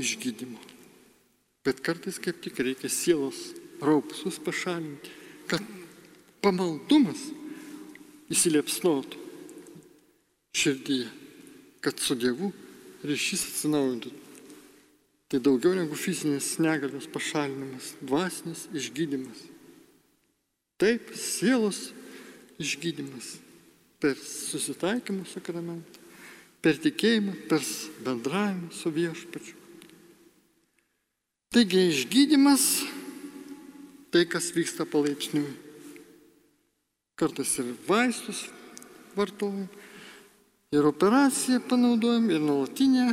išgydymo. 0.00 0.60
Bet 1.64 1.80
kartais 1.84 2.16
kaip 2.20 2.40
tik 2.40 2.56
reikia 2.60 2.88
sielos 2.88 3.52
raupsus 3.84 4.40
pašalinti, 4.40 5.12
kad 5.48 5.60
pamaldumas 6.40 7.20
įsiliepsnotų 8.32 9.20
širdyje, 10.56 11.08
kad 11.84 12.00
su 12.00 12.16
Dievu 12.16 12.52
ryšys 13.04 13.44
atsinaujintų. 13.50 14.12
Tai 15.30 15.38
daugiau 15.38 15.76
negu 15.76 15.94
fizinės 15.94 16.56
negalios 16.58 17.06
pašalinimas, 17.12 17.92
dvasinis 18.00 18.64
išgydymas. 18.74 19.44
Taip, 20.80 21.12
sielos 21.14 21.90
išgydymas 22.58 23.36
per 24.00 24.16
susitaikymą 24.16 25.26
sakramentą, 25.28 26.00
per 26.64 26.78
tikėjimą, 26.80 27.34
per 27.48 27.64
bendravimą 28.04 28.70
su 28.72 28.92
viešpačiu. 28.92 29.56
Taigi 31.50 31.88
išgydymas 31.90 32.64
tai, 34.14 34.24
kas 34.30 34.52
vyksta 34.54 34.86
palaipsniui. 34.86 35.50
Kartais 37.18 37.52
ir 37.60 37.72
vaistus 37.88 38.46
vartojam, 39.16 39.66
ir 40.72 40.86
operaciją 40.86 41.60
panaudojam, 41.68 42.30
ir 42.30 42.40
nuolatinę 42.40 43.08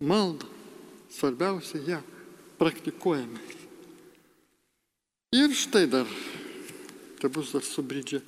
maldą. 0.00 0.48
Svarbiausia, 1.14 1.78
ją 1.86 2.00
praktikuojame. 2.58 3.42
Ir 5.34 5.50
štai 5.54 5.84
dar, 5.90 6.08
tai 7.18 7.30
bus 7.30 7.52
dar 7.54 7.62
subridžia 7.66 8.22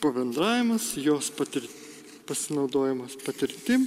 pabendravimas, 0.00 0.94
jos 0.96 1.30
patir, 1.36 1.66
pasinaudojimas 2.28 3.16
patirtim, 3.24 3.86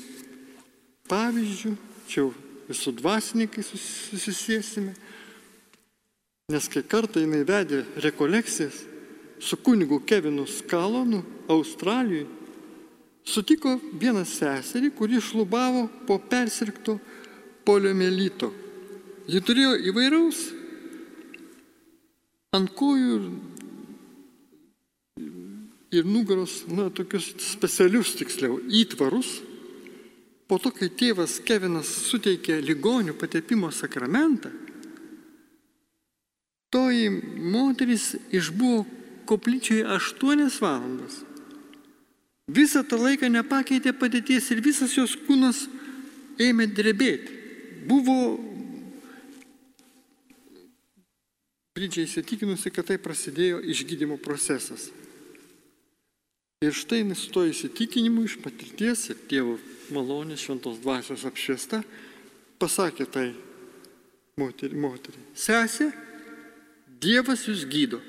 pavyzdžių, 1.10 1.74
čia 2.08 2.22
jau 2.24 2.32
su 2.74 2.94
dvasininkai 2.96 3.64
susisėsime. 3.66 4.94
Nes 6.54 6.68
kai 6.70 6.84
kartą 6.84 7.22
jinai 7.24 7.44
vedė 7.48 7.84
rekolekcijas 8.04 8.84
su 9.44 9.58
kunigu 9.58 10.02
Kevinu 10.06 10.46
Skalonu 10.48 11.24
Australijoje, 11.52 12.28
sutiko 13.24 13.78
vieną 14.00 14.26
seserį, 14.28 14.92
kuri 14.96 15.22
šlubavo 15.24 15.88
po 16.08 16.20
persirkto 16.20 16.98
poliomelito. 17.66 18.52
Ji 19.28 19.40
turėjo 19.40 19.78
įvairaus 19.92 20.42
ant 22.54 22.70
kojų 22.76 23.20
ir, 25.94 26.06
nugaros, 26.10 26.64
na, 26.68 26.90
tokius 26.94 27.32
specialius 27.54 28.16
tiksliau, 28.18 28.58
įtvarus 28.68 29.38
po 30.50 30.60
to, 30.62 30.74
kai 30.76 30.90
tėvas 30.92 31.40
Kevinas 31.46 31.90
suteikė 32.10 32.60
ligonių 32.62 33.16
patepimo 33.18 33.72
sakramentą, 33.74 34.52
toji 36.74 37.10
moteris 37.54 38.12
išbuvo 38.34 38.84
koplyčioje 39.30 39.86
aštuonias 39.96 40.60
valandas. 40.62 41.22
Visą 42.52 42.84
tą 42.84 43.00
laiką 43.00 43.30
nepakeitė 43.32 43.94
padėties 43.96 44.50
ir 44.52 44.62
visas 44.66 44.98
jos 44.98 45.14
kūnas 45.26 45.64
ėmė 46.42 46.68
drebėti. 46.76 47.40
Buvo 47.88 48.18
Bridžiai 51.74 52.06
įsitikinusi, 52.06 52.70
kad 52.70 52.86
tai 52.86 53.00
prasidėjo 53.02 53.64
išgydymo 53.74 54.20
procesas. 54.22 54.92
Ir 56.64 56.72
štai 56.72 57.04
su 57.18 57.32
to 57.34 57.44
įsitikinimu 57.50 58.24
iš 58.24 58.38
patirties 58.40 59.10
ir 59.12 59.20
tėvo 59.28 59.58
malonės 59.92 60.46
šventos 60.46 60.80
dvasios 60.80 61.26
apšviesta 61.28 61.82
pasakė 62.62 63.08
tai 63.12 63.28
moteriai, 64.40 64.80
moteriai 64.80 65.26
sesė, 65.36 65.92
Dievas 67.04 67.42
jūs 67.50 67.66
gydo. 67.68 68.00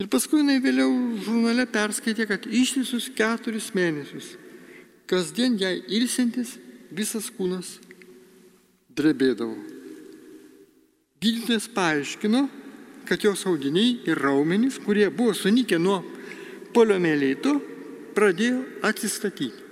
Ir 0.00 0.08
paskui 0.10 0.40
jinai 0.40 0.56
vėliau 0.64 0.92
žurnale 1.22 1.66
perskaitė, 1.68 2.24
kad 2.30 2.46
ištisus 2.48 3.10
keturis 3.12 3.68
mėnesius, 3.76 4.32
kasdien 5.10 5.58
jai 5.60 5.74
ilsintis, 5.92 6.56
visas 6.90 7.28
kūnas 7.36 7.76
drebėdavo. 8.96 9.54
Gydytojas 11.22 11.68
paaiškino, 11.76 12.46
kad 13.06 13.22
jos 13.22 13.44
audiniai 13.46 13.98
ir 14.08 14.18
raumenys, 14.18 14.80
kurie 14.82 15.10
buvo 15.12 15.36
sunykę 15.36 15.78
nuo 15.78 16.00
poliomelito 16.74 17.56
pradėjo 18.16 18.62
atsistatyti. 18.84 19.70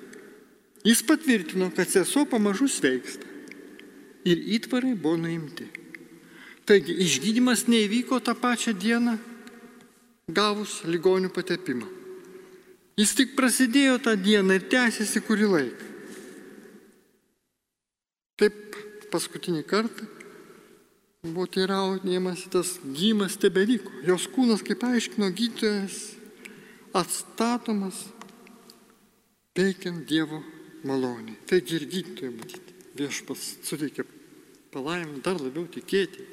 Jis 0.85 1.03
patvirtino, 1.05 1.69
kad 1.77 1.91
sesuo 1.93 2.25
pamažu 2.25 2.69
sveiksta 2.73 3.27
ir 4.25 4.41
įtvarai 4.57 4.95
buvo 4.97 5.19
nuimti. 5.21 5.67
Taigi 6.69 6.95
išgydymas 7.05 7.67
neįvyko 7.69 8.21
tą 8.25 8.33
pačią 8.39 8.73
dieną 8.77 9.17
gavus 10.31 10.81
ligonių 10.87 11.33
patepimą. 11.35 11.89
Jis 13.01 13.13
tik 13.17 13.35
prasidėjo 13.37 13.99
tą 14.05 14.15
dieną 14.17 14.57
ir 14.59 14.69
tęsiasi 14.73 15.23
kurį 15.25 15.49
laiką. 15.55 15.89
Taip 18.41 18.77
paskutinį 19.13 19.65
kartą 19.69 20.07
buvo 21.25 21.45
teiraudėjimas 21.53 22.47
tas 22.53 22.79
gymas 22.97 23.37
tebevyko. 23.41 23.93
Jos 24.09 24.25
kūnas, 24.33 24.65
kaip 24.65 24.85
aiškino 24.89 25.29
gydytojas, 25.29 25.99
atstatomas 26.97 28.07
veikiant 29.57 30.03
Dievo 30.09 30.41
malonį. 30.87 31.37
Taigi 31.49 31.79
ir 31.79 31.87
gydytojai 31.91 32.35
matyti. 32.35 32.77
Viešpas 32.99 33.45
suteikia 33.67 34.05
palaimą 34.75 35.21
dar 35.25 35.39
labiau 35.41 35.67
tikėti 35.71 36.27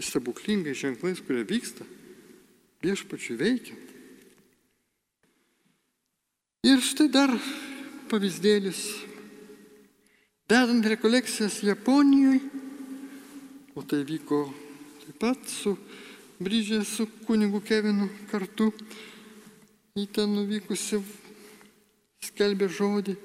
stebuklingai 0.00 0.74
ženklais, 0.76 1.20
kurie 1.24 1.44
vyksta 1.48 1.86
viešpačių 2.84 3.36
veikiant. 3.40 3.86
Ir 6.68 6.82
štai 6.84 7.08
dar 7.12 7.32
pavyzdėlis. 8.10 8.80
Dedant 10.50 10.84
rekolekcijas 10.90 11.60
Japonijoje, 11.62 12.40
o 13.78 13.84
tai 13.86 14.02
vyko 14.04 14.42
taip 15.04 15.20
pat 15.22 15.46
su 15.48 15.76
Bryžė 16.40 16.80
su 16.88 17.04
kunigu 17.26 17.60
Kevinu 17.60 18.08
kartu 18.30 18.70
į 19.92 20.06
ten 20.08 20.30
nuvykusi 20.32 21.02
skelbė 22.24 22.70
žodį. 22.72 23.16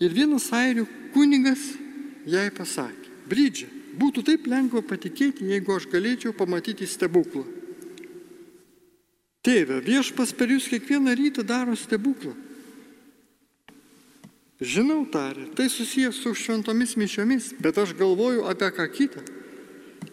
Ir 0.00 0.12
vienas 0.16 0.50
airių 0.52 0.84
kunigas 1.14 1.62
jai 2.28 2.50
pasakė, 2.52 3.08
Bridžė, 3.30 3.68
būtų 4.00 4.24
taip 4.28 4.46
lengva 4.48 4.82
patikėti, 4.84 5.48
jeigu 5.48 5.76
aš 5.76 5.88
galėčiau 5.92 6.36
pamatyti 6.36 6.88
stebuklą. 6.88 7.46
Tėve, 9.40 9.80
viešpas 9.80 10.34
per 10.36 10.52
jūs 10.52 10.68
kiekvieną 10.68 11.16
rytą 11.16 11.44
daro 11.48 11.76
stebuklą. 11.76 12.34
Žinau, 14.60 15.06
tarė, 15.08 15.46
tai 15.56 15.70
susijęs 15.72 16.18
su 16.20 16.34
šventomis 16.36 16.98
mišiomis, 17.00 17.54
bet 17.64 17.78
aš 17.80 17.94
galvoju 17.96 18.44
apie 18.52 18.68
ką 18.76 18.84
kitą. 18.92 19.24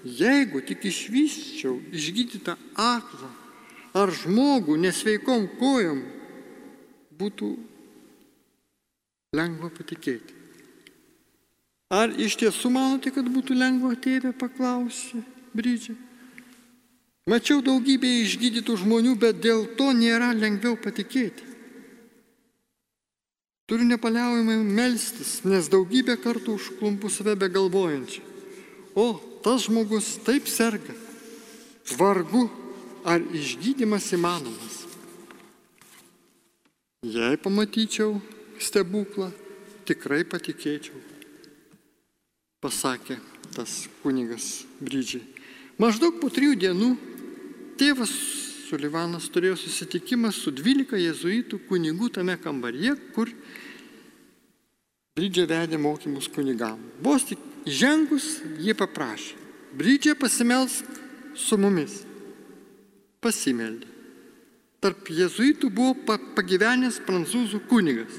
Jeigu 0.08 0.62
tik 0.64 0.86
išvyščiau 0.88 1.76
išgydytą 1.92 2.56
aklą 2.80 3.30
ar 3.98 4.14
žmogų 4.14 4.78
nesveikom 4.80 5.48
kojom, 5.60 6.00
būtų 7.18 7.50
lengva 9.36 9.72
patikėti. 9.74 10.36
Ar 11.92 12.12
iš 12.20 12.36
tiesų 12.40 12.72
manote, 12.72 13.12
kad 13.16 13.28
būtų 13.32 13.56
lengva 13.58 13.94
tėvė 13.96 14.34
paklausė 14.38 15.24
Brydžiai? 15.56 15.96
Mačiau 17.28 17.60
daugybę 17.64 18.08
išgydytų 18.24 18.78
žmonių, 18.84 19.18
bet 19.20 19.40
dėl 19.44 19.66
to 19.80 19.92
nėra 19.96 20.32
lengviau 20.36 20.78
patikėti. 20.80 21.44
Turiu 23.68 23.84
nepaliaujamai 23.84 24.62
melstis, 24.64 25.42
nes 25.44 25.68
daugybę 25.68 26.16
kartų 26.24 26.56
užklumpu 26.56 27.12
save 27.12 27.34
be 27.36 27.50
galvojančią. 27.52 28.24
O, 28.96 29.20
tas 29.44 29.68
žmogus 29.68 30.16
taip 30.26 30.48
serga. 30.52 30.96
Vargu, 31.98 32.48
ar 33.08 33.24
išgydymas 33.32 34.10
įmanomas. 34.18 34.82
Jei 37.08 37.38
pamatyčiau 37.40 38.18
stebuklą, 38.60 39.30
tikrai 39.88 40.26
patikėčiau, 40.28 40.98
pasakė 42.60 43.20
tas 43.56 43.86
kunigas 44.02 44.66
Brydžiai. 44.84 45.24
Maždaug 45.80 46.18
po 46.20 46.28
trijų 46.34 46.58
dienų 46.66 46.92
tėvas 47.80 48.12
Sulivanas 48.68 49.30
turėjo 49.32 49.56
susitikimą 49.62 50.34
su 50.36 50.52
12 50.52 50.98
jezuitų 51.00 51.62
kunigų 51.70 52.10
tame 52.18 52.36
kambaryje, 52.42 52.98
kur 53.16 53.32
Brydžia 55.16 55.46
vedė 55.48 55.80
mokymus 55.80 56.28
kunigam. 56.34 56.82
Vos 57.00 57.24
tik 57.30 57.40
įžengus, 57.68 58.40
jie 58.64 58.74
paprašė. 58.78 59.36
Brydžia 59.78 60.16
pasimelsk 60.18 60.88
su 61.38 61.58
mumis. 61.60 62.02
Pasimeldė. 63.22 63.90
Tarp 64.82 65.10
jezuitų 65.10 65.70
buvo 65.74 66.18
pagyvenęs 66.38 67.02
prancūzų 67.06 67.64
kunigas. 67.70 68.14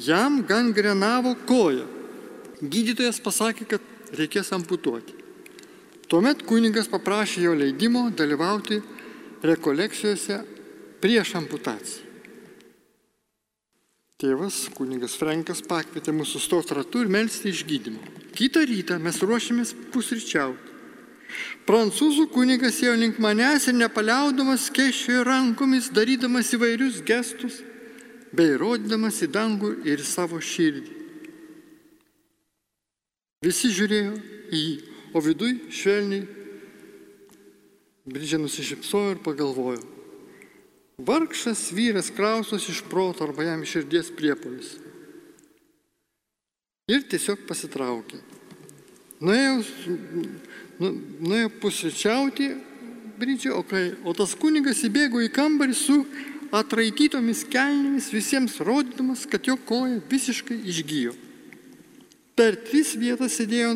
Jam 0.00 0.42
gangrenavo 0.46 1.34
koją. 1.48 1.86
Gydytojas 2.60 3.20
pasakė, 3.24 3.66
kad 3.74 4.16
reikės 4.16 4.52
amputuoti. 4.52 5.16
Tuomet 6.10 6.42
kunigas 6.44 6.88
paprašė 6.90 7.46
jo 7.46 7.56
leidimo 7.56 8.08
dalyvauti 8.10 8.80
rekolekcijose 9.46 10.40
prieš 11.00 11.36
amputaciją. 11.40 12.09
Tėvas, 14.20 14.66
kunigas 14.76 15.14
Frankas, 15.16 15.62
pakvietė 15.64 16.12
mus 16.12 16.34
sustoti 16.34 16.76
ratu 16.76 17.00
ir 17.00 17.08
melstį 17.12 17.54
išgydymą. 17.54 18.10
Kitą 18.36 18.66
rytą 18.68 18.98
mes 19.00 19.20
ruošėmės 19.24 19.72
pusryčiauti. 19.94 20.76
Prancūzų 21.64 22.26
kunigas 22.34 22.80
jau 22.82 22.92
link 22.98 23.20
manęs 23.22 23.68
ir 23.70 23.78
nepaliaudamas 23.78 24.66
kešiojo 24.74 25.22
rankomis, 25.24 25.88
darydamas 25.94 26.50
įvairius 26.56 26.98
gestus, 27.06 27.60
bei 28.34 28.58
rodydamas 28.60 29.22
į 29.24 29.30
dangų 29.32 29.70
ir 29.88 30.02
savo 30.04 30.40
širdį. 30.42 30.98
Visi 33.46 33.70
žiūrėjo 33.72 34.18
į 34.52 34.60
jį, 34.60 34.76
o 35.16 35.24
viduj 35.24 35.56
švelniai 35.72 36.26
Bridžė 38.10 38.40
nusišypsojo 38.40 39.14
ir 39.14 39.18
pagalvojo. 39.22 39.99
Vargšas 41.06 41.70
vyras 41.72 42.10
krausos 42.14 42.68
iš 42.68 42.82
proto 42.90 43.24
arba 43.24 43.46
jam 43.46 43.64
širdies 43.64 44.10
priepolis. 44.16 44.74
Ir 46.90 47.04
tiesiog 47.08 47.46
pasitraukė. 47.48 48.18
Nuėjau, 49.20 49.60
nu, 50.80 50.90
nuėjau 51.20 51.52
pusryčiauti 51.62 52.50
Bridžė, 53.20 53.50
o, 53.52 53.60
kai, 53.68 53.90
o 54.08 54.14
tas 54.16 54.32
kunigas 54.32 54.78
įbėgo 54.86 55.20
į 55.20 55.28
kambarį 55.36 55.74
su 55.76 55.98
atraitytomis 56.56 57.42
kelnėmis, 57.52 58.08
visiems 58.14 58.56
rodydamas, 58.64 59.26
kad 59.28 59.44
jo 59.44 59.58
koja 59.68 59.98
visiškai 60.08 60.56
išgyjo. 60.72 61.12
Per 62.38 62.56
tris 62.64 62.94
vietas 62.96 63.36
sėdėjo 63.36 63.74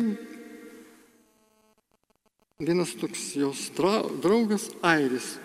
vienas 2.65 2.95
toks 2.97 3.35
jos 3.37 3.67
draugas 3.77 4.71
Airis. 4.81 5.35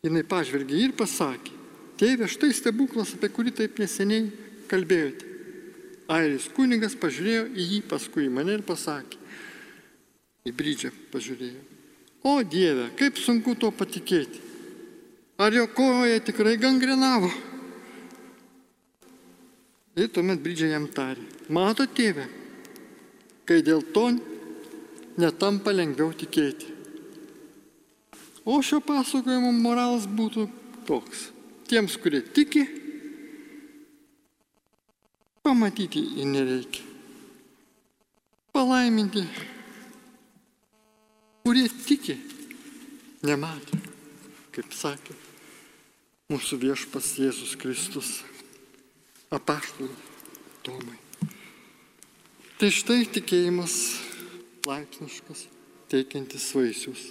Jis 0.00 0.22
pažvelgė 0.24 0.78
ir 0.80 0.92
pasakė, 0.96 1.52
tėve, 2.00 2.24
štai 2.30 2.54
stebuklas, 2.56 3.12
apie 3.12 3.28
kurį 3.28 3.52
taip 3.58 3.80
neseniai 3.82 4.30
kalbėjote. 4.70 5.26
Airis 6.10 6.46
kunigas 6.56 6.96
pažiūrėjo 6.98 7.42
į 7.52 7.66
jį, 7.74 7.80
paskui 7.90 8.24
į 8.24 8.32
mane 8.32 8.56
ir 8.56 8.64
pasakė, 8.66 9.18
į 10.48 10.54
brydžią 10.56 10.90
pažiūrėjo. 11.12 11.60
O 12.24 12.40
Dieve, 12.42 12.88
kaip 12.96 13.20
sunku 13.20 13.54
to 13.60 13.70
patikėti. 13.72 14.40
Ar 15.40 15.52
jo 15.52 15.66
kojoje 15.72 16.18
tikrai 16.30 16.56
gangrenavo? 16.60 17.30
Ir 20.00 20.08
tuomet 20.08 20.40
brydžiai 20.40 20.72
jam 20.72 20.88
tarė, 20.88 21.22
mato 21.52 21.84
tėve, 21.84 22.24
kai 23.44 23.60
dėl 23.64 23.84
to 23.92 24.08
netampa 25.20 25.76
lengviau 25.76 26.12
tikėti. 26.16 26.69
O 28.44 28.60
šio 28.64 28.80
pasakojimo 28.84 29.52
moralas 29.52 30.06
būtų 30.08 30.46
toks. 30.88 31.28
Tiems, 31.70 31.96
kurie 32.00 32.22
tiki, 32.24 32.64
pamatyti 35.46 36.02
jį 36.18 36.26
nereikia. 36.26 36.86
Palaiminti, 38.50 39.22
kurie 41.46 41.68
tiki, 41.86 42.16
nematė, 43.22 43.78
kaip 44.56 44.74
sakė 44.74 45.14
mūsų 46.30 46.58
viešpas 46.64 47.12
Jėzus 47.18 47.54
Kristus, 47.58 48.10
apaštalai 49.30 49.94
Tomai. 50.66 50.98
Tai 52.60 52.68
štai 52.74 53.06
tikėjimas 53.08 53.74
laipsniškas, 54.68 55.46
teikiantis 55.88 56.50
vaisius. 56.52 57.06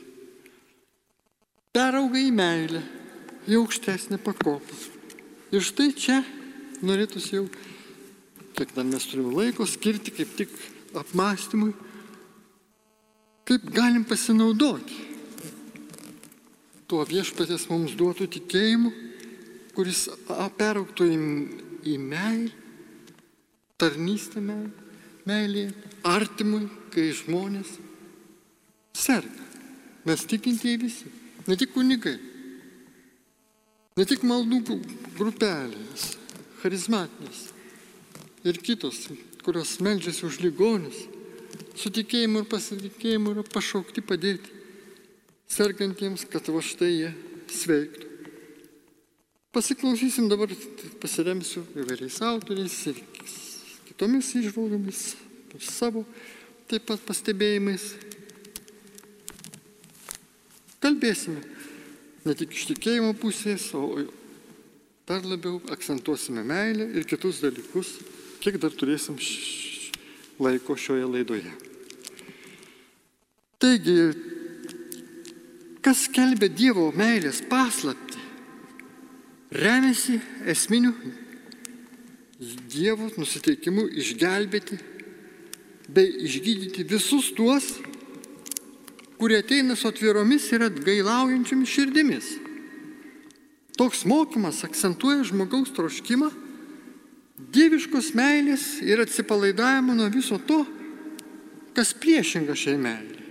Perauga 1.69 2.17
į 2.17 2.31
meilę, 2.33 2.79
į 3.45 3.59
aukštesnę 3.59 4.17
pakopą. 4.23 4.77
Ir 5.53 5.61
štai 5.65 5.91
čia 5.93 6.23
norėtųsi 6.85 7.35
jau, 7.35 7.43
kiek 8.57 8.73
dar 8.73 8.87
mes 8.87 9.05
turime 9.05 9.35
laiko, 9.35 9.67
skirti 9.69 10.13
kaip 10.15 10.33
tik 10.39 10.55
apmąstymui, 10.97 11.75
kaip 13.45 13.69
galim 13.73 14.01
pasinaudoti 14.09 14.97
tuo 16.89 17.03
viešpatės 17.05 17.67
mums 17.69 17.93
duotų 17.93 18.25
tikėjimu, 18.33 18.89
kuris 19.77 20.07
peraugtų 20.57 21.05
į, 21.05 21.19
į 21.85 21.97
meilę, 22.01 22.49
tarnystę 23.77 24.41
meilę, 24.41 24.73
meilėje, 25.29 25.75
artimui, 26.09 26.65
kai 26.89 27.11
žmonės 27.13 27.77
serga. 28.97 29.45
Mes 30.09 30.25
tikintieji 30.25 30.81
visi, 30.81 31.11
ne 31.49 31.57
tik 31.57 31.73
kunigai, 31.73 32.17
ne 33.97 34.05
tik 34.05 34.21
maldų 34.27 34.77
grupelės, 35.17 36.11
charizmatinės 36.61 37.47
ir 38.45 38.59
kitos, 38.61 39.07
kurios 39.43 39.79
meldžiasi 39.83 40.27
už 40.27 40.39
ligonius, 40.43 40.99
su 41.79 41.89
tikėjimu 41.95 42.43
ir 42.43 42.49
pasitikėjimu 42.51 43.33
yra 43.33 43.45
pašaukti 43.47 44.03
padėti 44.05 44.53
sergantiems, 45.49 46.27
kad 46.29 46.45
va 46.53 46.61
štai 46.63 46.91
jie 46.91 47.09
sveiktų. 47.49 48.05
Pasiklausysim 49.49 50.27
dabar, 50.29 50.51
pasiremsiu 51.01 51.63
įvairiais 51.73 52.19
autoriais 52.21 52.75
ir 52.91 52.99
kitomis 53.87 54.29
išvalgomis, 54.37 55.15
savo 55.65 56.05
taip 56.69 56.85
pat 56.91 57.01
pastebėjimais. 57.07 57.95
Kalbėsime 60.89 61.43
ne 62.25 62.33
tik 62.33 62.55
iš 62.57 62.63
tikėjimo 62.71 63.11
pusės, 63.21 63.67
o 63.77 64.07
dar 65.05 65.21
labiau 65.21 65.59
akcentuosime 65.69 66.41
meilę 66.41 66.87
ir 66.97 67.03
kitus 67.05 67.43
dalykus, 67.43 67.91
kiek 68.41 68.57
dar 68.57 68.73
turėsim 68.73 69.19
laiko 70.41 70.73
šioje 70.73 71.05
laidoje. 71.11 71.51
Taigi, 73.61 73.97
kas 75.85 76.07
kelbė 76.09 76.49
Dievo 76.57 76.87
meilės 76.97 77.43
paslapti, 77.51 78.17
remiasi 79.53 80.17
esminiu 80.49 80.95
Dievo 82.73 83.11
nusiteikimu 83.13 83.85
išgelbėti 84.01 84.81
bei 85.85 86.09
išgydyti 86.25 86.89
visus 86.89 87.29
tuos, 87.37 87.75
kurie 89.19 89.41
ateina 89.43 89.75
su 89.75 89.87
atviromis 89.87 90.47
ir 90.55 90.63
atgailaujančiamis 90.63 91.69
širdimis. 91.69 92.29
Toks 93.77 94.05
mokymas 94.07 94.63
akcentuoja 94.63 95.25
žmogaus 95.27 95.71
troškimą, 95.75 96.29
dieviškos 97.55 98.13
meilės 98.15 98.65
ir 98.83 99.03
atsipalaidavimo 99.03 99.95
nuo 99.95 100.09
viso 100.11 100.39
to, 100.47 100.63
kas 101.75 101.93
priešinga 101.95 102.55
šiai 102.59 102.79
meiliai. 102.79 103.27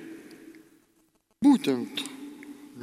Būtent 1.44 2.00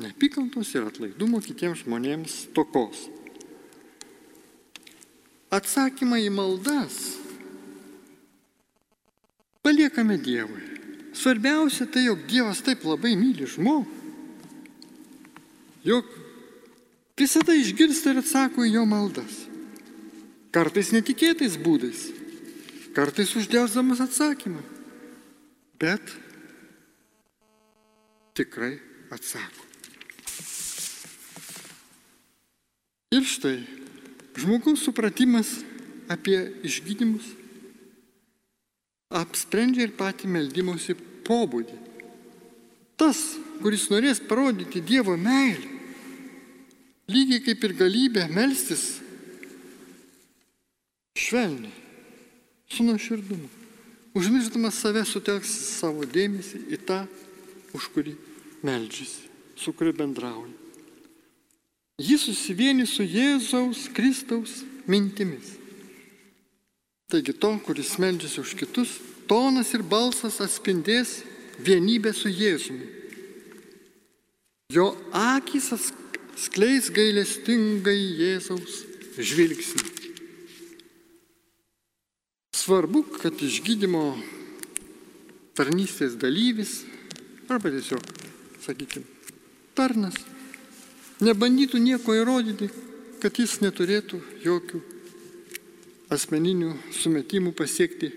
neapykantos 0.01 0.73
ir 0.75 0.85
atlaidumo 0.89 1.41
kitiems 1.45 1.85
žmonėms 1.85 2.37
tokos. 2.57 3.07
Atsakymą 5.53 6.19
į 6.25 6.31
maldas 6.33 6.95
paliekame 9.65 10.17
Dievui. 10.21 10.74
Svarbiausia 11.15 11.87
tai, 11.87 12.05
jog 12.09 12.25
Dievas 12.27 12.59
taip 12.65 12.83
labai 12.83 13.15
myli 13.15 13.47
žmogų, 13.47 13.87
jog 15.87 16.09
visada 17.15 17.55
išgirsta 17.55 18.11
ir 18.11 18.19
atsako 18.19 18.65
į 18.65 18.73
jo 18.75 18.83
maldas. 18.89 19.45
Kartais 20.55 20.91
netikėtais 20.95 21.55
būdais, 21.59 22.09
kartais 22.95 23.31
uždėsdamas 23.39 24.03
atsakymą, 24.03 24.61
bet 25.79 26.13
tikrai 28.35 28.75
atsako. 29.15 29.63
Ir 33.15 33.23
štai 33.23 33.61
žmogaus 34.35 34.83
supratimas 34.83 35.61
apie 36.11 36.39
išgydymus 36.67 37.44
apsprendžia 39.13 39.85
ir 39.87 39.95
patį 39.97 40.29
meldymosi 40.31 40.95
pobūdį. 41.25 41.77
Tas, 42.95 43.19
kuris 43.61 43.89
norės 43.91 44.21
parodyti 44.23 44.81
Dievo 44.81 45.17
meilę, 45.19 45.67
lygiai 47.11 47.43
kaip 47.43 47.63
ir 47.67 47.75
galybė 47.77 48.27
melstis 48.31 48.85
švelniai, 51.15 51.73
su 52.71 52.85
nuoširdumu, 52.87 53.49
užmiršdamas 54.15 54.79
save 54.79 55.03
sutelks 55.07 55.51
savo 55.79 56.07
dėmesį 56.07 56.65
į 56.75 56.79
tą, 56.87 57.03
už 57.75 57.89
kurį 57.93 58.15
meldžiasi, 58.65 59.27
su 59.59 59.73
kuriuo 59.75 59.95
bendrauja. 59.99 60.53
Jis 62.01 62.25
susivieni 62.27 62.83
su 62.87 63.05
Jėzaus 63.07 63.85
Kristaus 63.95 64.63
mintimis. 64.87 65.53
Taigi 67.11 67.33
to, 67.37 67.51
kuris 67.61 67.97
meldžiasi 68.01 68.41
už 68.41 68.55
kitus, 68.57 68.97
tonas 69.29 69.73
ir 69.77 69.83
balsas 69.85 70.39
atspindės 70.41 71.19
vienybę 71.61 72.13
su 72.17 72.31
Jėzumi. 72.33 72.87
Jo 74.73 74.95
akis 75.13 75.69
skleis 76.41 76.89
gailestingai 76.89 77.99
Jėzaus 78.17 78.81
žvilgsnį. 79.21 79.91
Svarbu, 82.57 83.03
kad 83.21 83.37
išgydymo 83.45 84.15
tarnystės 85.55 86.17
dalyvis, 86.17 86.79
arba 87.45 87.69
tiesiog, 87.69 88.01
sakykime, 88.65 89.05
tarnas, 89.77 90.17
nebandytų 91.21 91.77
nieko 91.85 92.17
įrodyti, 92.17 92.71
kad 93.21 93.37
jis 93.37 93.59
neturėtų 93.61 94.17
jokių 94.41 94.81
asmeninių 96.13 96.71
sumetimų 96.93 97.53
pasiekti 97.57 98.11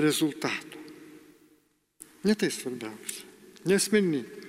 rezultatų. 0.00 0.78
Ne 2.24 2.36
tai 2.36 2.50
svarbiausia. 2.52 3.24
Nesmeniniai 3.68 4.40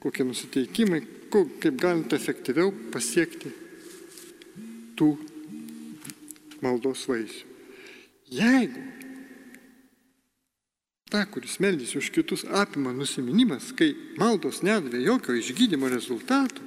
kokie 0.00 0.24
nusiteikimai, 0.24 1.02
kaip 1.30 1.76
galint 1.80 2.12
efektyviau 2.16 2.72
pasiekti 2.92 3.52
tų 4.98 5.12
maldos 6.64 7.04
vaisių. 7.08 7.46
Jeigu 8.30 8.82
ta, 11.10 11.24
kuris 11.26 11.58
meldys 11.60 11.96
už 11.98 12.12
kitus, 12.14 12.44
apima 12.46 12.92
nusiminimas, 12.94 13.72
kai 13.76 13.90
maldos 14.20 14.62
nedavė 14.62 15.02
jokio 15.02 15.34
išgydymo 15.34 15.90
rezultatų, 15.90 16.62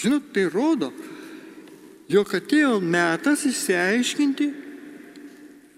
žinot, 0.00 0.30
tai 0.32 0.46
rodo, 0.48 0.88
jog 2.08 2.32
atėjo 2.38 2.78
metas 2.80 3.44
išsiaiškinti 3.50 4.48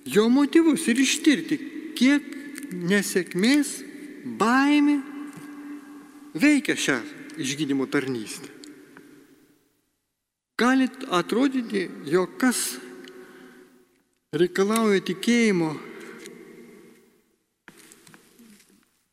jo 0.07 0.29
motyvus 0.31 0.87
ir 0.91 1.01
ištirti, 1.03 1.59
kiek 1.99 2.27
nesėkmės, 2.73 3.73
baimė 4.39 5.01
veikia 6.37 6.77
šią 6.79 6.99
išgydymo 7.43 7.87
tarnystę. 7.91 8.53
Galit 10.57 11.05
atrodyti, 11.13 11.85
jog 12.09 12.39
kas 12.41 12.79
reikalauja 14.33 15.03
tikėjimo 15.05 15.75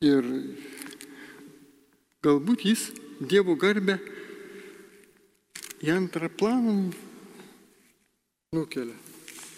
ir 0.04 0.28
galbūt 2.24 2.68
jis 2.70 2.90
Dievo 3.24 3.54
garbę 3.56 3.94
į 5.84 5.92
antrą 5.94 6.28
planą 6.34 6.74
nukelia. 8.56 9.03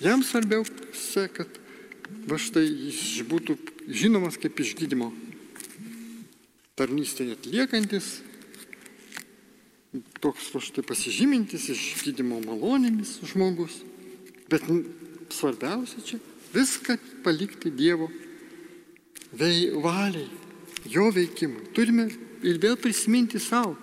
Jam 0.00 0.20
svarbiausia, 0.22 1.28
kad 1.32 1.48
va 2.28 2.36
štai 2.40 2.66
jis 2.66 3.22
būtų 3.28 3.56
žinomas 3.88 4.36
kaip 4.40 4.58
išgydymo 4.60 5.08
tarnystėje 6.76 7.38
atliekantis, 7.38 8.10
toks 10.20 10.50
va 10.52 10.60
štai 10.60 10.84
pasižymintis 10.84 11.70
išgydymo 11.72 12.42
malonėmis 12.44 13.16
žmogus. 13.32 13.80
Bet 14.52 14.68
svarbiausia 15.32 16.04
čia 16.04 16.20
viską 16.52 16.98
palikti 17.24 17.72
Dievo 17.72 18.10
valiai, 19.32 20.28
jo 20.92 21.08
veikimui. 21.10 21.70
Turime 21.74 22.10
ir 22.44 22.60
vėl 22.62 22.76
prisiminti 22.76 23.40
savo, 23.42 23.74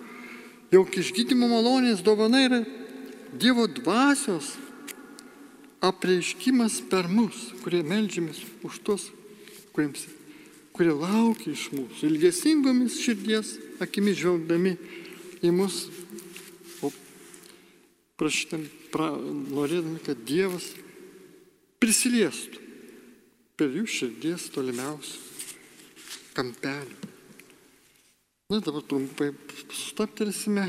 jog 0.70 0.94
išgydymo 0.94 1.50
malonės 1.50 2.06
dovana 2.06 2.46
yra 2.46 2.62
Dievo 3.34 3.66
dvasios 3.66 4.54
apreiškimas 5.84 6.80
per 6.90 7.08
mus, 7.12 7.50
kurie 7.64 7.82
melžiamės 7.86 8.40
už 8.64 8.80
tos, 8.86 9.08
kuriems, 9.74 10.06
kurie 10.74 10.94
laukia 10.96 11.52
iš 11.52 11.68
mūsų, 11.74 12.08
ilgesingomis 12.08 13.00
širdies 13.04 13.54
akimis 13.84 14.18
žvelgdami 14.22 14.76
į 15.44 15.52
mus, 15.54 15.84
o 16.84 16.90
prašydami, 18.20 18.70
pra, 18.94 19.10
norėdami, 19.18 20.00
kad 20.06 20.24
Dievas 20.28 20.70
prisiliestų 21.82 22.62
per 23.58 23.74
jų 23.74 23.84
širdies 23.90 24.48
tolimiausių 24.54 25.20
kampelių. 26.34 27.12
Na 28.52 28.58
dabar 28.60 28.82
trumpai 28.84 29.30
sustaptelsime, 29.72 30.66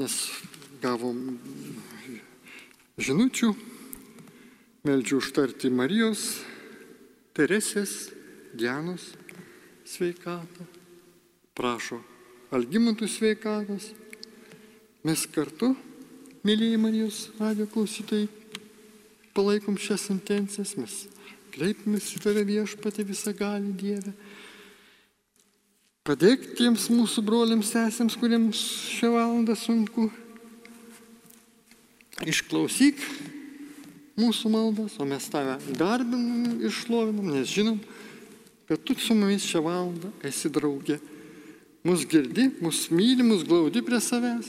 nes 0.00 0.14
gavom 0.82 1.20
žinučių, 2.98 3.50
meldžiu 4.86 5.18
užtarti 5.18 5.70
Marijos, 5.72 6.44
Teresės, 7.34 8.12
Dianos 8.54 9.08
sveikatą, 9.88 10.66
prašo 11.58 11.98
Algimantų 12.54 13.08
sveikatos. 13.10 13.90
Mes 15.04 15.24
kartu, 15.26 15.72
mėlyje 16.46 16.78
Marijos 16.78 17.18
radio 17.40 17.66
klausytojai, 17.66 18.28
palaikom 19.34 19.74
šias 19.74 20.06
intencijas, 20.14 20.76
mes 20.78 20.94
kreipiamės 21.54 22.14
į 22.14 22.22
tave 22.22 22.46
viešpatį 22.46 23.08
visą 23.10 23.34
gali 23.34 23.74
Dievę. 23.74 24.14
Padėk 26.04 26.52
tiems 26.58 26.90
mūsų 26.92 27.24
broliams 27.26 27.72
sesėms, 27.74 28.14
kuriems 28.20 28.60
šią 28.94 29.10
valandą 29.16 29.56
sunku. 29.58 30.10
Išklausyk 32.22 33.00
mūsų 34.20 34.50
maldas, 34.52 34.94
o 35.02 35.06
mes 35.08 35.26
tave 35.26 35.56
garbinam 35.74 36.60
ir 36.62 36.70
šlovinam, 36.70 37.32
nes 37.34 37.50
žinom, 37.50 37.80
kad 38.68 38.82
tu 38.86 38.94
su 38.94 39.16
mumis 39.18 39.46
šią 39.48 39.64
valandą 39.64 40.12
esi 40.22 40.50
draugė. 40.52 41.00
Mus 41.84 42.06
girdi, 42.08 42.46
mus 42.62 42.86
myli, 42.94 43.26
mus 43.26 43.42
glaudi 43.44 43.82
prie 43.84 43.98
savęs. 44.00 44.46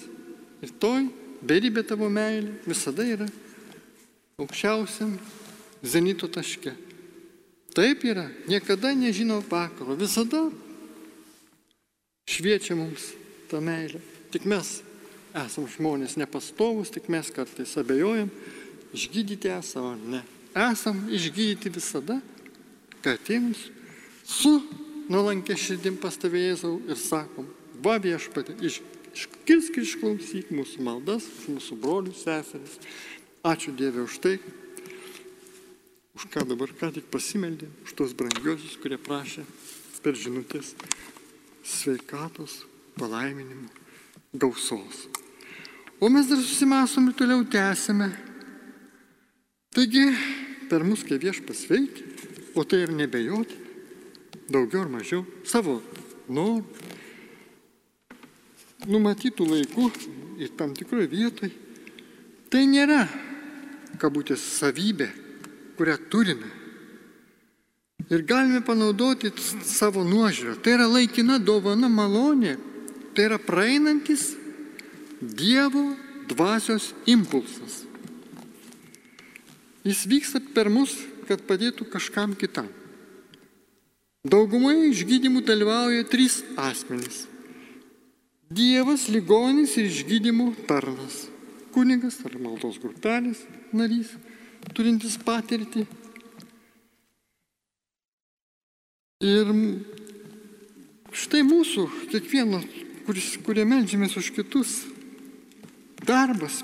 Ir 0.63 0.71
toj 0.79 1.09
beribė 1.43 1.83
tavo 1.83 2.07
meilė 2.07 2.53
visada 2.67 3.03
yra 3.03 3.27
aukščiausiam 4.39 5.17
zenito 5.83 6.29
taške. 6.31 6.75
Taip 7.75 8.05
yra, 8.07 8.29
niekada 8.47 8.93
nežino 8.95 9.41
vakaro, 9.49 9.97
visada 9.99 10.45
šviečia 12.29 12.77
mums 12.77 13.11
ta 13.51 13.59
meilė. 13.59 13.99
Tik 14.31 14.47
mes 14.47 14.77
esam 15.35 15.67
žmonės 15.69 16.15
nepastovus, 16.19 16.93
tik 16.93 17.09
mes 17.11 17.29
kartais 17.35 17.75
abejojam, 17.79 18.31
išgydyti 18.95 19.51
esam 19.51 19.91
ar 19.91 20.01
ne. 20.15 20.23
Esam 20.55 21.01
išgydyti 21.11 21.73
visada, 21.75 22.21
kad 23.01 23.19
atėjus 23.19 23.67
su 24.23 24.53
nuolankė 25.11 25.57
širdim 25.59 25.99
pas 26.01 26.15
tave 26.17 26.39
Jėzau 26.39 26.77
ir 26.87 26.99
sakom, 26.99 27.49
va 27.83 27.97
viešpatė, 28.01 28.55
iškirsk 28.63 29.79
ir 29.79 29.85
išklausyk 29.85 30.53
mūsų 30.55 30.85
maldas, 30.87 31.27
mūsų 31.51 31.77
brolius, 31.81 32.23
seseris. 32.23 32.79
Ačiū 33.45 33.75
Dievė 33.77 34.05
už 34.07 34.17
tai, 34.23 34.37
už 36.17 36.25
ką 36.33 36.45
dabar 36.47 36.71
ką 36.79 36.89
tik 36.95 37.11
pasimeldė, 37.13 37.67
už 37.85 37.93
tos 37.99 38.15
brangiosius, 38.17 38.79
kurie 38.81 38.97
prašė 38.97 39.43
per 40.05 40.17
žinutės 40.17 40.71
sveikatos, 41.65 42.63
palaiminimų, 42.97 43.69
gausos. 44.37 45.05
O 45.99 46.09
mes 46.09 46.27
dar 46.27 46.37
susimasom 46.37 47.07
ir 47.09 47.13
toliau 47.15 47.45
tęsime. 47.47 48.09
Taigi, 49.75 50.05
per 50.69 50.83
mus 50.83 51.03
kaip 51.07 51.23
viešpas 51.23 51.65
veikia, 51.69 52.03
o 52.55 52.63
tai 52.63 52.83
ir 52.83 52.91
nebejoti, 52.95 53.55
daugiau 54.51 54.83
ar 54.85 54.91
mažiau 54.91 55.23
savo 55.47 55.79
norų, 56.27 56.63
numatytų 58.91 59.47
laikų 59.49 59.87
ir 60.43 60.51
tam 60.59 60.75
tikroje 60.75 61.09
vietoje. 61.11 61.51
Tai 62.51 62.61
nėra 62.69 63.01
kabutės 63.99 64.43
savybė, 64.59 65.09
kurią 65.79 65.97
turime. 66.11 66.51
Ir 68.11 68.21
galime 68.27 68.61
panaudoti 68.61 69.31
savo 69.65 70.03
nuožiūrą. 70.05 70.59
Tai 70.61 70.75
yra 70.77 70.85
laikina 70.91 71.39
dovana 71.41 71.89
malonė. 71.89 72.59
Tai 73.15 73.31
yra 73.31 73.39
praeinantis 73.41 74.35
Dievo 75.25 75.95
dvasios 76.29 76.93
impulsas. 77.09 77.85
Jis 79.85 80.05
vyksta 80.09 80.41
per 80.53 80.69
mus, 80.69 80.93
kad 81.25 81.41
padėtų 81.45 81.87
kažkam 81.89 82.33
kitam. 82.37 82.69
Daugumoje 84.25 84.89
išgydymų 84.89 85.43
dalyvauja 85.45 86.05
trys 86.09 86.39
asmenys. 86.57 87.25
Dievas 88.49 89.07
ligonis 89.09 89.75
ir 89.77 89.89
išgydymo 89.89 90.51
tarnas. 90.69 91.27
Kunigas 91.73 92.17
ar 92.25 92.37
maldos 92.41 92.77
grupelės 92.81 93.41
narys, 93.73 94.13
turintis 94.73 95.17
patirtį. 95.21 95.85
Ir 99.25 99.53
štai 101.13 101.41
mūsų, 101.45 101.85
kiekvieno, 102.13 102.61
kuris, 103.05 103.35
kurie 103.45 103.65
melžiamės 103.67 104.17
už 104.19 104.31
kitus, 104.35 104.77
darbas 106.07 106.61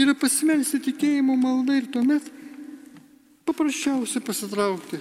yra 0.00 0.14
pasimelsti 0.18 0.80
tikėjimo 0.90 1.36
malda 1.38 1.78
ir 1.78 1.88
tuomet 1.92 2.28
paprasčiausiai 3.48 4.22
pasitraukti 4.24 5.00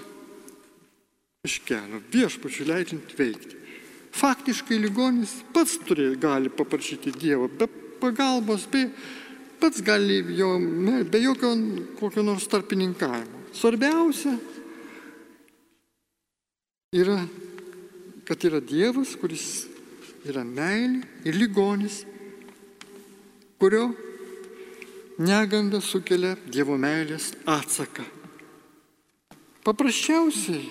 iš 1.48 1.60
kelio, 1.68 2.02
viešpačių 2.12 2.68
leidžiant 2.68 3.16
veikti. 3.16 3.58
Faktiškai 4.20 4.80
ligonis 4.82 5.38
pats 5.54 5.78
turi, 5.86 6.12
gali 6.20 6.52
paprašyti 6.52 7.14
Dievo, 7.16 7.48
be 7.48 7.70
pagalbos, 8.02 8.66
be, 8.72 8.88
pats 9.62 9.84
gali 9.86 10.20
jo, 10.36 10.50
be 11.08 11.22
jokio 11.24 11.54
kokio 12.00 12.26
nors 12.26 12.48
tarpininkavimo. 12.52 13.46
Svarbiausia 13.56 14.36
yra, 16.98 17.22
kad 18.28 18.46
yra 18.50 18.60
Dievas, 18.60 19.16
kuris 19.20 19.46
yra 20.28 20.44
meilė 20.44 21.06
ir 21.30 21.38
ligonis, 21.40 22.02
kurio 23.60 23.92
neganda 25.20 25.82
sukelia 25.84 26.38
Dievo 26.48 26.78
meilės 26.80 27.34
atsaką. 27.44 28.06
Paprasčiausiai, 29.68 30.64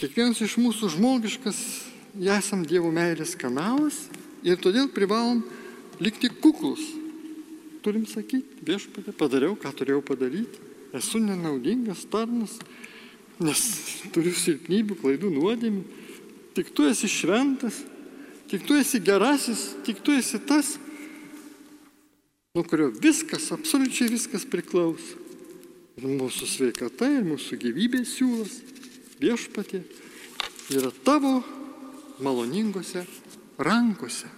kiekvienas 0.00 0.40
iš 0.40 0.56
mūsų 0.56 0.94
žmogiškas, 0.96 1.60
esam 2.16 2.64
Dievo 2.64 2.88
meilės 2.94 3.36
kanalas 3.36 4.06
ir 4.42 4.56
todėl 4.56 4.88
privalom 4.92 5.44
likti 6.00 6.32
kuklus. 6.32 6.80
Turim 7.84 8.06
sakyti, 8.08 8.62
viešpatė, 8.64 9.12
padariau, 9.12 9.58
ką 9.58 9.74
turėjau 9.76 10.00
padaryti, 10.06 10.60
esu 10.96 11.20
nenaudingas 11.20 12.06
tarnas, 12.08 12.56
nes 13.42 13.62
turiu 14.14 14.32
silpnybių, 14.38 14.96
klaidų, 15.02 15.32
nuodėmių, 15.34 15.82
tik 16.56 16.70
tu 16.72 16.86
esi 16.88 17.10
šventas, 17.10 17.82
tik 18.52 18.66
tu 18.68 18.76
esi 18.76 19.00
gerasis, 19.00 19.70
tik 19.80 20.02
tu 20.04 20.12
esi 20.12 20.36
tas, 20.44 20.74
nuo 22.52 22.66
kurio 22.68 22.90
viskas, 22.92 23.46
absoliučiai 23.54 24.12
viskas 24.12 24.44
priklauso. 24.44 25.16
Ir 25.96 26.04
mūsų 26.08 26.48
sveikata, 26.48 27.08
ir 27.08 27.24
mūsų 27.24 27.56
gyvybės 27.62 28.12
siūlas, 28.18 28.58
viešpatė, 29.20 29.80
yra 30.76 30.92
tavo 31.04 31.38
maloningose 32.20 33.06
rankose. 33.56 34.28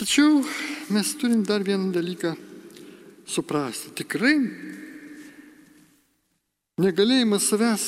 Tačiau 0.00 0.40
mes 0.88 1.12
turim 1.20 1.44
dar 1.44 1.60
vieną 1.60 1.92
dalyką 1.92 2.32
suprasti. 3.28 3.92
Tikrai 4.00 4.38
negalėjimas 6.80 7.52
savęs, 7.52 7.84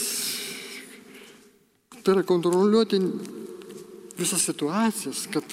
tai 2.02 2.16
yra 2.16 2.24
kontroliuoti 2.26 3.00
visas 4.18 4.44
situacijas, 4.46 5.26
kad 5.32 5.46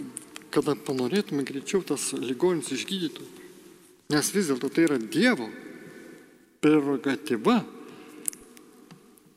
kada 0.53 0.75
panorėtume 0.75 1.45
greičiau 1.45 1.83
tas 1.85 2.11
ligonis 2.17 2.71
išgydytų. 2.73 3.25
Nes 4.09 4.31
vis 4.33 4.49
dėlto 4.49 4.71
tai 4.73 4.87
yra 4.87 4.97
Dievo 4.97 5.49
prerogatyva. 6.63 7.61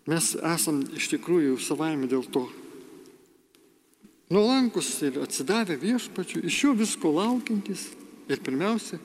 Mes 0.09 0.33
esam 0.35 0.81
iš 0.97 1.13
tikrųjų 1.13 1.59
savaime 1.63 2.09
dėl 2.11 2.25
to 2.33 2.47
nuolankus 4.33 4.89
ir 5.05 5.21
atsidavę 5.23 5.77
viešpačiu, 5.79 6.41
iš 6.49 6.63
jo 6.65 6.73
visko 6.75 7.13
laukiantis 7.13 7.91
ir 8.33 8.41
pirmiausia, 8.43 8.99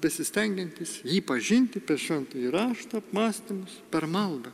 besistengiantis 0.00 0.98
jį 1.08 1.22
pažinti 1.24 1.80
per 1.80 1.98
šventą 2.00 2.38
įraštą, 2.40 3.00
apmąstymus, 3.00 3.80
per 3.90 4.06
maldą. 4.06 4.52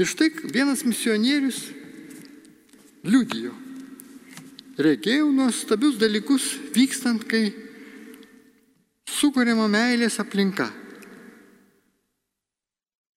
Ir 0.00 0.08
štai 0.10 0.30
vienas 0.50 0.82
misionierius 0.88 1.60
liudijo, 3.04 3.52
regėjau 4.80 5.28
nuostabius 5.32 5.98
dalykus 6.00 6.48
vykstant, 6.74 7.24
kai 7.28 7.52
sukūrėma 9.10 9.68
meilės 9.70 10.18
aplinka. 10.22 10.70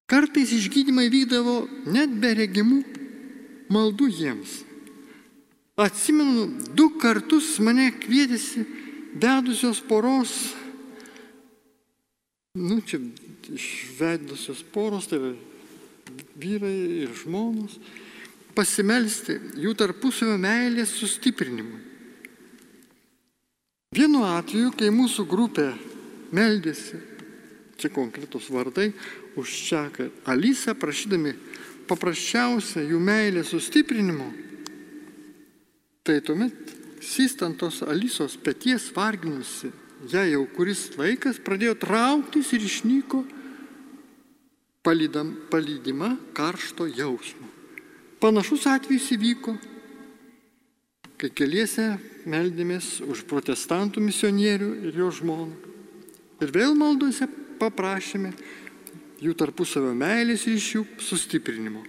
Kartais 0.07 0.53
išgydymai 0.55 1.09
vykdavo 1.11 1.65
net 1.91 2.13
be 2.21 2.31
regimų 2.37 2.79
maldų 3.73 4.07
jiems. 4.07 4.61
Atsimenu, 5.77 6.47
du 6.73 6.87
kartus 6.97 7.57
mane 7.61 7.91
kvietėsi 7.93 8.63
vedusios 9.19 9.81
poros, 9.85 10.31
nu 12.57 12.79
čia 12.81 13.01
išvedusios 13.53 14.63
poros, 14.73 15.05
tai 15.11 15.19
yra 15.19 15.33
vyrai 16.39 16.73
ir 17.03 17.13
žmonos, 17.19 17.77
pasimelsti 18.57 19.37
jų 19.61 19.75
tarpusavio 19.77 20.37
meilės 20.41 20.95
sustiprinimui. 20.97 21.83
Vienu 23.93 24.25
atveju, 24.27 24.73
kai 24.75 24.89
mūsų 24.93 25.23
grupė 25.29 25.69
meldėsi, 26.35 26.99
čia 27.77 27.91
konkretus 27.93 28.49
vardai, 28.51 28.89
už 29.37 29.53
Čeką 29.69 30.09
Alysą, 30.33 30.73
prašydami 30.75 31.35
paprasčiausią 31.87 32.83
jų 32.89 32.99
meilės 32.99 33.53
sustiprinimo, 33.53 34.27
tai 36.03 36.19
tuomet 36.25 36.73
sistant 37.03 37.57
tos 37.59 37.79
Alysos 37.85 38.35
pėties 38.41 38.89
varginusi, 38.95 39.71
ją 40.11 40.23
jau 40.27 40.43
kuris 40.55 40.89
laikas 40.97 41.39
pradėjo 41.43 41.77
trauktis 41.79 42.51
ir 42.57 42.65
išnyko 42.65 43.23
palydam, 44.85 45.33
palydima 45.51 46.15
karšto 46.37 46.87
jausmo. 46.87 47.56
Panašus 48.17 48.65
atvejis 48.65 49.11
įvyko, 49.13 49.53
kai 51.21 51.29
keliese 51.33 51.91
meldėmės 52.25 52.97
už 53.05 53.25
protestantų 53.29 54.01
misionierių 54.01 54.69
ir 54.89 54.97
jo 55.03 55.11
žmoną. 55.13 55.53
Ir 56.41 56.53
vėl 56.53 56.73
maldose 56.77 57.27
paprašėme 57.61 58.31
jų 59.21 59.33
tarpusavio 59.37 59.93
meilės 59.97 60.45
ryšių 60.49 60.83
sustiprinimo. 61.01 61.83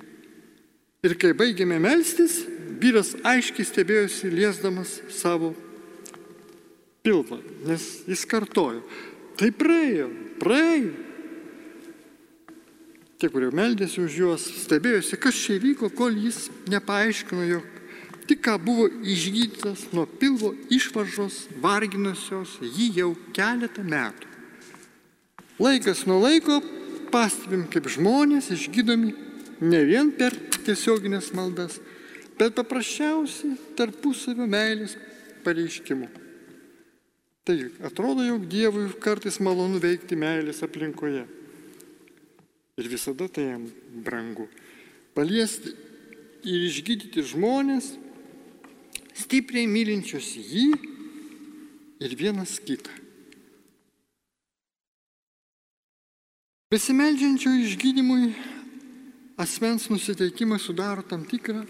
Ir 1.05 1.15
kai 1.21 1.33
baigėme 1.37 1.79
melstis, 1.81 2.43
vyras 2.81 3.15
aiškiai 3.25 3.65
stebėjosi 3.65 4.33
liesdamas 4.33 4.99
savo 5.15 5.53
pilvą, 7.05 7.41
nes 7.69 7.85
jis 8.09 8.25
kartojo, 8.29 8.83
tai 9.39 9.53
praėjo, 9.55 10.09
praėjo. 10.43 11.08
Tie, 13.19 13.27
kurie 13.27 13.49
meldėsi 13.51 13.99
už 13.99 14.15
juos, 14.15 14.45
stebėjosi, 14.63 15.17
kas 15.19 15.35
čia 15.35 15.57
įvyko, 15.57 15.89
kol 15.91 16.15
jis 16.15 16.45
nepaaiškino, 16.71 17.47
jog 17.51 17.65
tik 18.31 18.45
ką 18.47 18.55
buvo 18.63 18.85
išgydytas 18.87 19.89
nuo 19.91 20.05
pilvo 20.07 20.53
išvaržos 20.71 21.49
varginusios 21.59 22.53
jį 22.63 22.87
jau 23.01 23.09
keletą 23.35 23.83
metų. 23.83 24.29
Laikas 25.59 26.05
nuo 26.07 26.21
laiko 26.23 26.61
pastebim, 27.11 27.65
kaip 27.73 27.89
žmonės 27.91 28.53
išgydomi 28.55 29.11
ne 29.67 29.81
vien 29.89 30.13
per 30.15 30.37
tiesioginės 30.63 31.33
maldas, 31.35 31.81
bet 32.39 32.55
paprasčiausiai 32.55 33.57
tarpusavio 33.75 34.47
meilės 34.47 34.95
pareiškimu. 35.43 36.07
Tai 37.49 37.59
atrodo, 37.89 38.23
jog 38.23 38.47
Dievui 38.47 38.87
kartais 39.03 39.41
malonu 39.43 39.81
veikti 39.83 40.15
meilės 40.21 40.63
aplinkoje. 40.63 41.25
Ir 42.79 42.87
visada 42.87 43.27
tai 43.29 43.49
jam 43.51 43.65
brangu. 44.07 44.47
Paliesti 45.17 45.73
ir 46.47 46.67
išgydyti 46.69 47.25
žmonės, 47.27 47.91
stipriai 49.19 49.67
mylinčius 49.67 50.31
jį 50.39 50.69
ir 52.07 52.15
vienas 52.19 52.59
kitą. 52.63 52.95
Besimeldžiančio 56.69 57.51
išgydymui 57.65 58.29
asmens 59.41 59.89
nusiteikimas 59.89 60.67
sudaro 60.69 61.03
tam 61.03 61.23
tikrą 61.25 61.63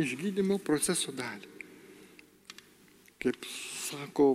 išgydymo 0.00 0.56
proceso 0.64 1.12
dalį. 1.12 1.48
Kaip 3.20 3.44
sako 3.84 4.32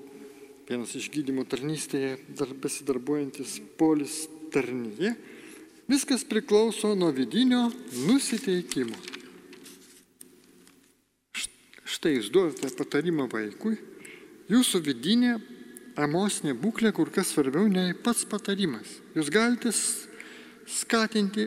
vienas 0.69 0.93
išgydymo 0.99 1.47
tarnystėje 1.49 2.19
dar 2.37 2.53
besidarbuojantis 2.53 3.57
polis 3.79 4.27
tarnyje, 4.53 5.15
Viskas 5.87 6.23
priklauso 6.25 6.95
nuo 6.95 7.11
vidinio 7.13 7.67
nusiteikimo. 8.07 8.97
Štai 11.85 12.15
jūs 12.15 12.31
duodate 12.33 12.71
patarimą 12.73 13.27
vaikui, 13.29 13.77
jūsų 14.49 14.81
vidinė 14.87 15.35
emocinė 16.01 16.55
būklė 16.57 16.91
kur 16.95 17.11
kas 17.13 17.29
svarbiau 17.31 17.69
nei 17.69 17.93
pats 17.93 18.25
patarimas. 18.27 18.97
Jūs 19.15 19.29
galite 19.31 19.71
skatinti, 20.65 21.45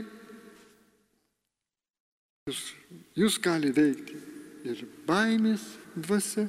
jūs, 2.46 2.60
jūs 3.18 3.38
gali 3.42 3.72
veikti 3.74 4.20
ir 4.70 4.84
baimės 5.08 5.64
dvasia, 5.98 6.46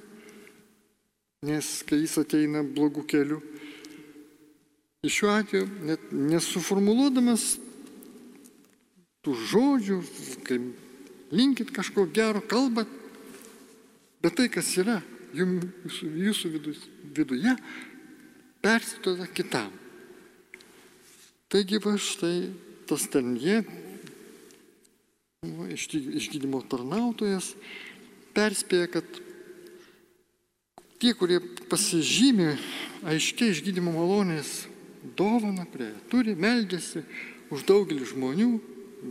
nes 1.50 1.72
kai 1.90 2.04
jis 2.04 2.20
ateina 2.22 2.62
blogų 2.62 3.08
kelių, 3.10 3.40
iš 5.08 5.18
šiuo 5.18 5.34
atveju 5.34 5.68
net 5.90 6.14
nesuformuluodamas 6.14 7.56
tų 9.26 9.36
žodžių, 9.52 10.00
kai 10.48 10.60
linkit 11.36 11.74
kažko 11.76 12.08
gero 12.14 12.42
kalbat, 12.42 12.90
bet 14.24 14.36
tai, 14.40 14.48
kas 14.52 14.72
yra 14.80 15.00
jum, 15.36 15.60
jūsų, 15.86 16.10
jūsų 16.26 16.52
vidus, 16.56 16.82
viduje, 17.16 17.56
persitoda 18.64 19.28
kitam. 19.28 19.72
Taigi 21.50 21.80
va 21.82 21.96
štai 21.98 22.50
tas 22.90 23.06
ten 23.10 23.36
jie, 23.40 23.62
išgydymo 25.40 26.62
tarnautojas, 26.70 27.54
perspėja, 28.36 28.90
kad 28.92 29.20
tie, 31.00 31.14
kurie 31.16 31.40
pasižymė 31.72 32.56
aiškiai 33.10 33.54
išgydymo 33.54 33.94
malonės 33.96 34.68
dovana, 35.18 35.66
kurie 35.72 35.94
turi, 36.12 36.36
meldėsi 36.36 37.06
už 37.54 37.64
daugelį 37.70 38.10
žmonių, 38.12 38.52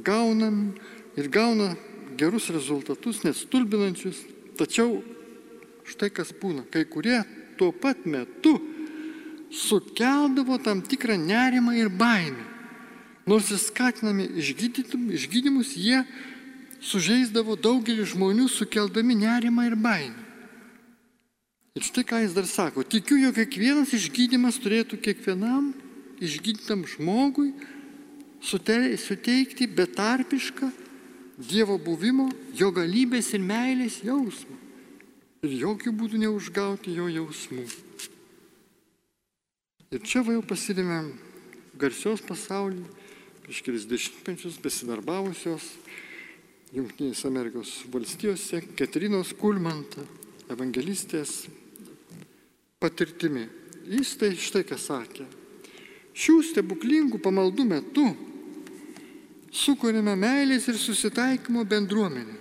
gaunam 0.04 0.74
ir 1.16 1.28
gauna 1.30 1.74
gerus 2.18 2.48
rezultatus, 2.50 3.22
nestulbinančius, 3.24 4.20
tačiau 4.58 5.02
štai 5.88 6.10
kas 6.12 6.32
būna, 6.34 6.66
kai 6.70 6.84
kurie 6.84 7.20
tuo 7.58 7.72
pat 7.72 8.06
metu 8.06 8.58
sukeldavo 9.50 10.58
tam 10.60 10.82
tikrą 10.82 11.16
nerimą 11.16 11.74
ir 11.78 11.88
baimę. 11.88 12.44
Nors 13.28 13.50
ir 13.52 13.60
skatinami 13.60 14.24
išgydymus, 14.40 15.74
jie 15.76 16.00
sužeisdavo 16.80 17.58
daugelį 17.60 18.06
žmonių, 18.08 18.48
sukeldami 18.48 19.18
nerimą 19.20 19.66
ir 19.68 19.76
baimę. 19.76 20.24
Ir 21.76 21.84
štai 21.84 22.02
ką 22.08 22.22
jis 22.24 22.32
dar 22.34 22.48
sako, 22.48 22.82
tikiu, 22.82 23.18
jog 23.20 23.36
kiekvienas 23.36 23.92
išgydymas 23.94 24.56
turėtų 24.58 24.98
kiekvienam 24.98 25.70
išgydytam 26.18 26.82
žmogui 26.88 27.52
suteikti 28.42 29.66
betarpišką 29.66 30.70
Dievo 31.38 31.76
buvimo, 31.78 32.24
jo 32.50 32.72
galybės 32.74 33.30
ir 33.36 33.44
meilės 33.46 34.00
jausmą. 34.02 34.56
Ir 35.46 35.52
jokių 35.54 35.92
būdų 35.94 36.18
neužgauti 36.24 36.96
jo 36.96 37.06
jausmų. 37.06 37.62
Ir 39.94 40.02
čia 40.02 40.24
va 40.26 40.34
jau 40.34 40.42
pasirėmėm 40.42 41.12
garsios 41.78 42.24
pasaulį, 42.26 42.82
prieš 43.44 43.62
kelis 43.62 43.86
dešimtmečius 43.86 44.58
besidarbavusios 44.60 45.70
Junktinės 46.74 47.22
Amerikos 47.24 47.70
valstijose 47.88 48.58
Katrinos 48.76 49.30
Kulmanta, 49.38 50.02
evangelistės 50.52 51.46
patirtimi. 52.82 53.46
Jis 53.88 54.10
tai 54.20 54.34
štai 54.36 54.66
ką 54.68 54.76
sakė. 54.76 55.24
Šių 56.18 56.42
stebuklingų 56.50 57.22
pamaldų 57.24 57.64
metu 57.70 58.10
sukūrėme 59.54 60.14
meilės 60.18 60.68
ir 60.68 60.78
susitaikymo 60.80 61.64
bendruomenę. 61.68 62.36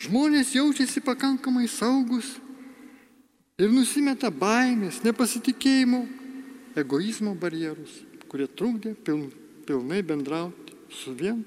Žmonės 0.00 0.54
jaučiasi 0.56 1.02
pakankamai 1.04 1.66
saugus 1.68 2.32
ir 3.60 3.68
nusimeta 3.68 4.30
baimės, 4.32 5.02
nepasitikėjimo 5.04 6.06
egoizmo 6.80 7.34
barjerus, 7.36 7.98
kurie 8.30 8.46
trukdė 8.48 8.94
pil, 8.96 9.26
pilnai 9.68 10.00
bendrauti 10.06 10.76
su 11.02 11.12
vien, 11.12 11.42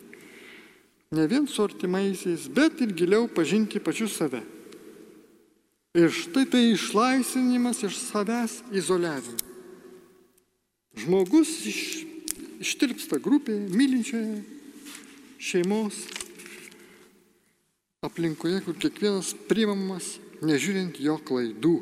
ne 1.13 1.25
vien 1.29 1.47
su 1.49 1.63
artimaisiais, 1.63 2.45
bet 2.45 2.81
ir 2.85 2.93
giliau 2.93 3.25
pažinti 3.25 3.81
pačius 3.81 4.19
save. 4.19 4.43
Ir 5.97 6.09
štai 6.13 6.45
tai 6.49 6.63
išlaisvinimas 6.73 7.83
iš 7.85 7.99
savęs 8.07 8.61
izoliavimo. 8.73 9.37
Žmogus 10.97 11.51
iš, 11.69 11.81
ištirpsta 12.61 13.17
grupėje, 13.21 13.69
mylinčioje 13.73 14.52
šeimos 15.43 15.99
aplinkoje, 18.03 18.61
kur 18.65 18.77
kiekvienas 18.79 19.31
priimamas, 19.47 20.17
nežiūrint 20.43 20.99
jo 21.03 21.17
klaidų. 21.23 21.77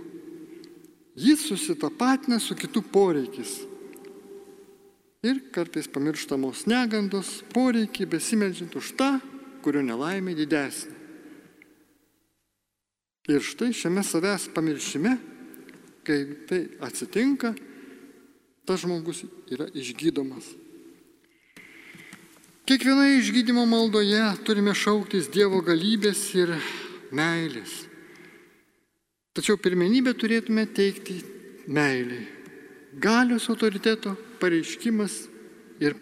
Jis 1.18 1.44
susitapatina 1.50 2.40
su 2.40 2.56
kitų 2.58 2.84
poreikis. 2.94 3.60
Ir 5.22 5.42
kartais 5.54 5.90
pamirštamos 5.92 6.66
negandos, 6.70 7.42
poreikiai 7.54 8.10
besimeldžiant 8.10 8.78
už 8.78 8.94
tą, 8.98 9.12
kurio 9.62 9.84
nelaimė 9.86 10.34
didesnė. 10.38 10.98
Ir 13.30 13.44
štai 13.46 13.70
šiame 13.78 14.02
savęs 14.02 14.48
pamiršime, 14.56 15.14
kai 16.08 16.24
tai 16.50 16.64
atsitinka, 16.82 17.54
tas 18.66 18.82
žmogus 18.82 19.22
yra 19.54 19.70
išgydomas. 19.78 20.48
Kiekvienoje 22.72 23.18
išgydymo 23.20 23.66
maldoje 23.68 24.20
turime 24.48 24.72
šauktis 24.72 25.26
Dievo 25.28 25.58
galybės 25.60 26.22
ir 26.40 26.54
meilės. 27.12 27.74
Tačiau 29.36 29.60
pirmenybę 29.60 30.14
turėtume 30.16 30.64
teikti 30.72 31.18
meiliai. 31.68 32.22
Galios 32.96 33.50
autoriteto 33.52 34.16
pareiškimas 34.40 35.18
ir 35.84 36.00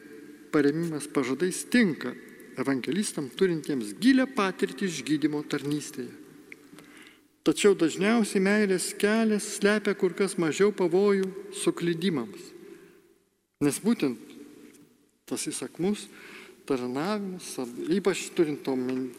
paremimas 0.54 1.10
pažadais 1.10 1.64
tinka 1.74 2.14
evangelistam 2.62 3.34
turintiems 3.34 3.98
gilę 3.98 4.30
patirtį 4.38 4.94
išgydymo 4.94 5.42
tarnystėje. 5.50 6.14
Tačiau 7.50 7.74
dažniausiai 7.74 8.46
meilės 8.46 8.92
kelias 8.94 9.56
slepia 9.58 9.98
kur 9.98 10.14
kas 10.14 10.38
mažiau 10.38 10.70
pavojų 10.70 11.34
suklydimams. 11.66 12.52
Nes 13.58 13.82
būtent 13.82 14.22
tas 15.26 15.50
įsakmus 15.50 16.06
tarnavimas, 16.70 17.56
ypač 17.90 18.28
turint 18.38 18.68
omeny 18.70 19.10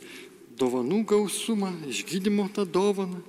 dovanų 0.60 1.02
gausumą, 1.08 1.72
išgydymo 1.88 2.46
tą 2.54 2.66
dovaną, 2.68 3.20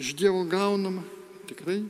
iš 0.00 0.14
Dievo 0.18 0.44
gaunama. 0.48 1.02
Tikrai 1.48 1.82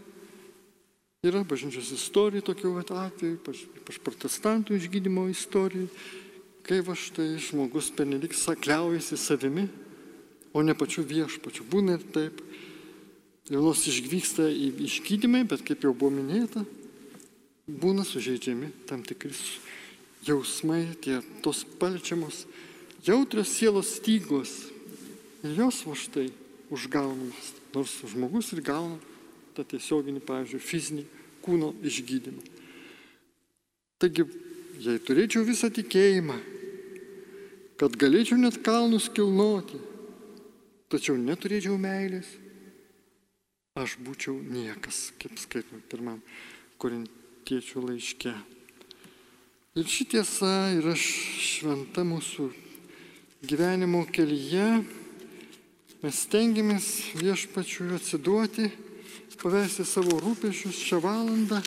yra 1.23 1.45
bažnyčios 1.47 1.93
istorija 1.95 2.43
tokių 2.43 2.73
atvejų, 2.83 3.37
ypač, 3.39 4.01
protestantų 4.03 4.79
išgydymo 4.79 5.29
istorija, 5.31 5.87
kai 6.67 6.81
va 6.83 6.97
štai 6.99 7.37
žmogus 7.43 7.93
pernelik 7.95 8.35
sakliaujasi 8.35 9.19
savimi, 9.21 9.69
o 10.53 10.63
ne 10.63 10.75
pačiu 10.75 11.05
viešpačiu. 11.07 11.67
Būna 11.69 11.99
ir 11.99 12.07
taip. 12.15 12.43
Ir 13.51 13.59
nors 13.59 13.83
išvyksta 13.91 14.47
į 14.49 14.69
išgydymai, 14.87 15.43
bet 15.51 15.65
kaip 15.67 15.83
jau 15.85 15.91
buvo 15.93 16.13
minėta, 16.15 16.63
būna 17.67 18.05
sužeidžiami 18.07 18.71
tam 18.89 19.03
tikris 19.05 19.41
jausmai, 20.27 20.87
tie 21.03 21.21
tos 21.43 21.65
palčiamos, 21.79 22.47
jautrios 23.05 23.51
sielos 23.51 23.97
stygos. 23.99 24.71
Ir 25.43 25.59
jos 25.59 25.83
va 25.87 25.97
štai 25.99 26.29
užgaunamas 26.71 27.53
nors 27.75 27.99
žmogus 28.07 28.53
ir 28.55 28.63
gauna 28.65 28.99
tą 29.57 29.65
tiesioginį, 29.69 30.23
pavyzdžiui, 30.25 30.63
fizinį 30.65 31.05
kūno 31.45 31.73
išgydymą. 31.85 32.43
Taigi, 34.01 34.25
jei 34.83 35.01
turėčiau 35.03 35.45
visą 35.47 35.69
tikėjimą, 35.75 36.39
kad 37.81 37.99
galėčiau 37.99 38.39
net 38.41 38.61
kalnus 38.65 39.11
kilnoti, 39.13 39.81
tačiau 40.93 41.19
neturėčiau 41.21 41.77
meilės, 41.81 42.29
aš 43.79 43.99
būčiau 44.05 44.37
niekas, 44.41 45.11
kaip 45.21 45.39
skaitome 45.41 45.85
pirmam 45.91 46.21
korintiečių 46.83 47.87
laiške. 47.89 48.35
Ir 49.77 49.87
ši 49.89 50.09
tiesa 50.13 50.51
yra 50.77 50.93
šventa 50.99 52.05
mūsų 52.05 52.51
gyvenimo 53.49 54.03
kelyje 54.13 54.67
Mes 56.03 56.17
stengiamės 56.25 56.87
viešpačiui 57.15 57.93
atsiduoti, 57.95 58.65
pavesti 59.39 59.85
savo 59.87 60.17
rūpešius 60.19 60.81
šią 60.89 60.99
valandą. 60.99 61.61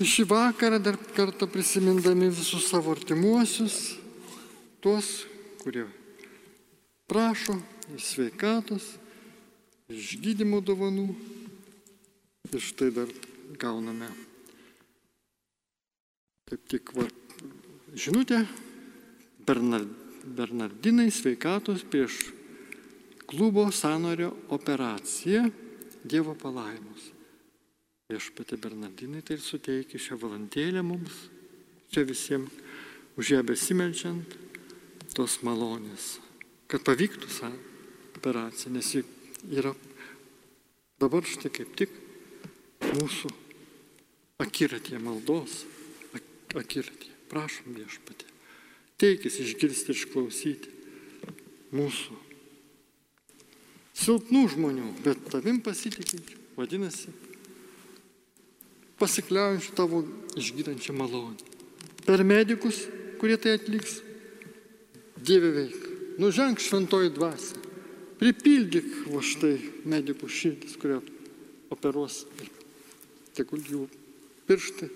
Ir 0.00 0.08
šį 0.08 0.24
vakarą 0.30 0.78
dar 0.80 0.96
kartą 1.12 1.44
prisimindami 1.44 2.30
visus 2.32 2.70
savo 2.70 2.94
artimuosius, 2.96 3.98
tuos, 4.80 5.10
kurie 5.60 5.84
prašo 7.04 7.58
iš 7.98 8.08
sveikatos, 8.14 8.94
iš 9.92 10.16
gydimo 10.24 10.62
dovanų. 10.64 11.10
Ir 12.48 12.64
štai 12.64 12.94
dar 12.96 13.12
gauname. 13.60 14.08
Kaip 16.46 16.62
tik 16.70 16.92
va, 16.94 17.08
žinutė, 17.98 18.44
Bernardinai 19.46 21.08
sveikatos 21.10 21.82
prieš 21.90 22.20
klubo 23.26 23.64
sąnario 23.74 24.30
operacija 24.54 25.42
Dievo 26.06 26.36
palaimus. 26.38 27.10
Viešpatė 28.06 28.60
Bernardinai 28.62 29.24
tai 29.26 29.40
suteikia 29.42 29.98
šią 29.98 30.20
valandėlę 30.22 30.84
mums, 30.86 31.16
čia 31.90 32.06
visiems 32.06 32.54
už 33.18 33.32
ją 33.34 33.42
besimelčiant, 33.42 34.36
tos 35.16 35.40
malonės. 35.42 36.20
kad 36.66 36.82
pavyktų 36.82 37.28
tą 37.30 37.50
operaciją, 38.18 38.72
nes 38.74 38.94
ji 38.94 39.02
yra 39.54 39.70
dabar 40.98 41.22
štai 41.22 41.50
kaip 41.54 41.74
tik 41.78 41.90
mūsų 42.82 43.30
akiratė 44.42 44.98
maldos, 44.98 45.62
akiratė. 46.60 47.12
Prašom 47.30 47.74
viešpatį. 47.74 48.30
Teikis 49.02 49.40
išgirsti 49.42 49.92
ir 49.92 49.98
išklausyti 49.98 50.72
mūsų 51.76 52.16
silpnų 53.96 54.42
žmonių, 54.52 54.90
bet 55.04 55.20
tavim 55.32 55.58
pasitikinčių, 55.64 56.38
vadinasi, 56.56 57.12
pasikliaujančių 59.00 59.76
tavo 59.76 60.02
išgydančią 60.38 60.94
malonę. 60.96 61.54
Per 62.06 62.22
medikus, 62.24 62.84
kurie 63.20 63.38
tai 63.40 63.56
atliks, 63.56 64.02
Dieve 65.26 65.50
veik. 65.50 65.86
Nuženk 66.22 66.60
šventoji 66.62 67.10
dvasia. 67.10 67.58
Pripildyk 68.20 69.08
va 69.10 69.22
štai 69.24 69.56
medikų 69.88 70.28
širdis, 70.30 70.76
kurie 70.78 71.00
operuos. 71.72 72.22
Tegul 73.34 73.64
jų 73.66 73.82
pirštai 74.46 74.88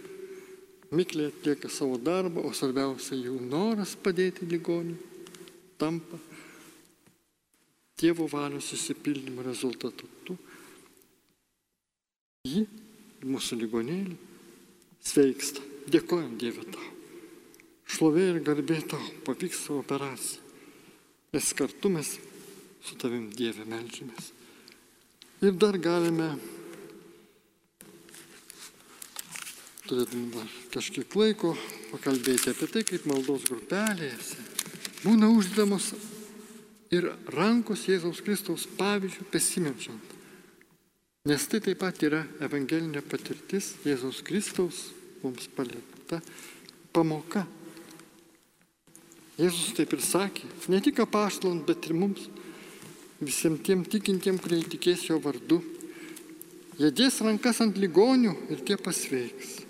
mikliai 0.90 1.30
atlieka 1.30 1.70
savo 1.70 1.98
darbą, 1.98 2.42
o 2.46 2.52
svarbiausia 2.56 3.18
jų 3.18 3.36
noras 3.46 3.94
padėti 3.98 4.48
ligoniui 4.50 4.98
tampa 5.80 6.18
Dievo 8.00 8.24
valios 8.32 8.70
įsipildymo 8.72 9.42
rezultatu. 9.44 10.06
Tu 10.24 10.36
jį, 12.48 12.62
mūsų 13.28 13.58
ligonėlį, 13.60 14.16
sveiksta. 15.04 15.60
Dėkojam 15.90 16.38
Dievui 16.40 16.64
tau. 16.72 16.86
Šlovė 17.90 18.24
ir 18.30 18.38
garbė 18.46 18.78
tau, 18.88 19.02
pavyks 19.26 19.66
savo 19.66 19.82
operaciją. 19.82 20.40
Nes 21.34 21.50
kartu 21.58 21.90
mes 21.92 22.14
su 22.80 22.96
tavim 22.96 23.28
Dieve 23.36 23.66
melžiamės. 23.68 24.30
Ir 25.44 25.52
dar 25.60 25.76
galime, 25.76 26.30
dar 29.98 30.54
kažkiek 30.70 31.16
laiko, 31.18 31.56
pakalbėti 31.90 32.52
apie 32.52 32.70
tai, 32.70 32.86
kaip 32.86 33.08
maldos 33.10 33.48
grupelėse 33.48 34.50
būna 35.04 35.30
uždamos 35.32 35.92
ir 36.92 37.06
rankos 37.32 37.86
Jėzaus 37.88 38.20
Kristaus 38.24 38.66
pavyzdžių 38.78 39.26
besimečiant. 39.32 40.16
Nes 41.28 41.46
tai 41.48 41.60
taip 41.64 41.80
pat 41.80 42.00
yra 42.04 42.22
evangelinė 42.42 43.02
patirtis 43.04 43.74
Jėzaus 43.84 44.22
Kristaus 44.24 44.88
mums 45.22 45.48
palikta 45.56 46.20
pamoka. 46.94 47.46
Jėzus 49.40 49.72
taip 49.76 49.94
ir 49.96 50.04
sakė, 50.04 50.48
ne 50.68 50.80
tik 50.84 51.00
apaštalant, 51.00 51.64
bet 51.68 51.86
ir 51.88 51.96
mums, 51.96 52.26
visiems 53.20 53.62
tiem 53.64 53.84
tikintiem, 53.88 54.40
kurie 54.40 54.60
tikės 54.64 55.06
jo 55.08 55.20
vardu. 55.22 55.62
Jie 56.80 56.90
dės 56.96 57.20
rankas 57.24 57.60
ant 57.64 57.76
ligonių 57.76 58.34
ir 58.52 58.64
tie 58.68 58.76
pasveiks. 58.80 59.60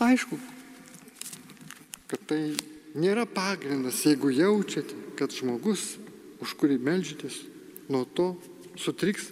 Aišku, 0.00 0.38
kad 2.08 2.22
tai 2.24 2.54
nėra 2.96 3.26
pagrindas, 3.28 3.98
jeigu 4.06 4.30
jaučiate, 4.32 4.96
kad 5.18 5.34
žmogus, 5.36 5.98
už 6.40 6.54
kurį 6.56 6.78
melžytės, 6.80 7.42
nuo 7.92 8.06
to 8.08 8.30
sutriks 8.80 9.28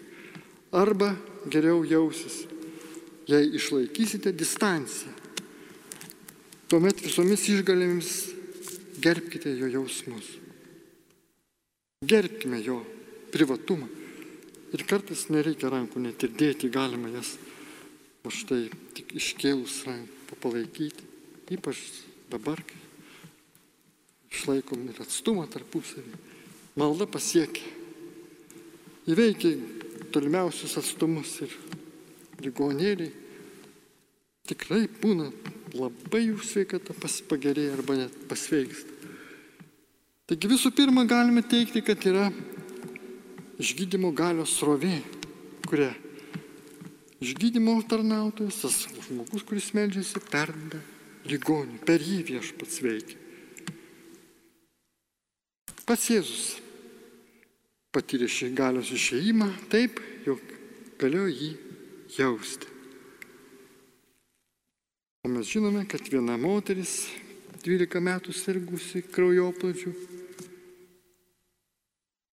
arba 0.76 1.14
geriau 1.48 1.80
jausis, 1.88 2.42
jei 3.30 3.48
išlaikysite 3.56 4.34
distanciją. 4.36 5.14
Tuomet 6.68 7.00
visomis 7.00 7.46
išgalėmis 7.48 8.12
gerbkite 9.00 9.54
jo 9.56 9.70
jausmus. 9.72 10.28
Gerbkime 12.04 12.60
jo 12.60 12.82
privatumą. 13.32 13.88
Ir 14.76 14.84
kartais 14.84 15.30
nereikia 15.32 15.72
rankų 15.72 16.04
net 16.04 16.28
ir 16.28 16.36
dėti, 16.36 16.68
galima 16.68 17.08
jas 17.16 17.38
o 18.20 18.28
štai 18.28 18.66
tik 18.92 19.16
iškėlus 19.16 19.80
rankų 19.88 20.17
palaikyti. 20.36 21.06
Ypač 21.54 21.80
dabar, 22.28 22.60
kai 22.60 22.80
išlaikom 24.32 24.88
ir 24.90 25.00
atstumą 25.02 25.46
tarpusavį. 25.48 26.12
Malda 26.78 27.08
pasiekia. 27.08 27.64
Įveikia 29.08 29.54
tolimiausius 30.12 30.76
atstumus 30.80 31.38
ir 31.46 31.54
ligonėliai. 32.44 33.12
Tikrai 34.48 34.84
būna 35.00 35.30
labai 35.76 36.26
jų 36.26 36.38
sveikata 36.44 36.94
pagerėja 37.28 37.74
arba 37.76 37.96
net 37.98 38.14
pasveiksta. 38.28 38.96
Taigi 40.28 40.48
visų 40.50 40.72
pirma 40.76 41.06
galime 41.08 41.40
teikti, 41.40 41.80
kad 41.80 42.04
yra 42.04 42.28
išgydymo 43.60 44.12
galios 44.12 44.52
srovė, 44.58 45.00
kuria 45.64 45.90
išgydymo 47.24 47.78
tarnautojas, 47.88 48.60
tas 48.62 48.78
žmogus, 49.08 49.44
kuris 49.46 49.72
meldžiasi, 49.76 50.22
perdeda 50.30 50.80
ligonių, 51.28 51.80
per 51.86 52.02
jį 52.02 52.22
viešpats 52.32 52.80
veikia. 52.84 53.18
Pats 55.88 56.10
Jėzus 56.12 56.48
patyrė 57.96 58.28
šį 58.28 58.50
galios 58.56 58.90
išeimą 58.92 59.48
taip, 59.72 60.02
jog 60.26 60.42
galėjo 61.00 61.30
jį 61.32 61.48
jausti. 62.18 62.68
O 65.24 65.30
mes 65.32 65.48
žinome, 65.48 65.86
kad 65.88 66.04
viena 66.12 66.36
moteris 66.40 67.08
12 67.64 68.04
metų 68.04 68.36
sirgusi 68.36 69.02
kraujoplodžių 69.08 69.94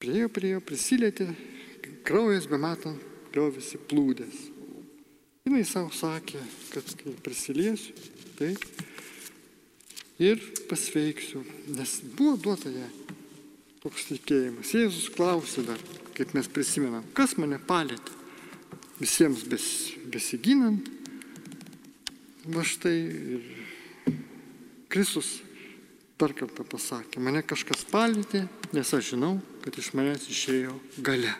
priejo 0.03 0.29
prie 0.29 0.51
jo, 0.53 0.61
prisilietė, 0.61 1.31
kraujas 2.05 2.45
be 2.51 2.59
matant 2.61 3.33
liovėsi 3.33 3.79
plūdės. 3.89 4.54
Jis 5.45 5.69
savo 5.71 5.91
sakė, 5.93 6.39
kad 6.73 6.87
kai 6.97 7.11
prisiliesiu, 7.21 7.93
tai 8.35 8.55
ir 10.17 10.41
pasveiksiu, 10.69 11.43
nes 11.77 11.93
buvo 12.17 12.33
duota 12.41 12.71
jai 12.73 12.89
toks 13.83 14.07
tikėjimas. 14.09 14.73
Jėzus 14.73 15.11
klausė 15.13 15.67
dar, 15.67 15.81
kaip 16.17 16.33
mes 16.33 16.49
prisimenam, 16.49 17.05
kas 17.13 17.37
mane 17.37 17.59
palėtė. 17.61 18.17
Visiems 18.97 19.43
bes, 19.51 19.67
besiginant, 20.09 20.89
va 22.49 22.65
štai 22.65 22.95
ir 23.37 23.45
Kristus 24.89 25.43
dar 26.17 26.33
kartą 26.33 26.65
pasakė, 26.65 27.21
mane 27.21 27.45
kažkas 27.45 27.85
palėtė, 27.91 28.47
nes 28.73 28.93
aš 28.97 29.13
žinau, 29.13 29.35
kad 29.61 29.77
iš 29.77 29.93
manęs 29.93 30.25
išėjo 30.31 30.73
gale. 31.05 31.37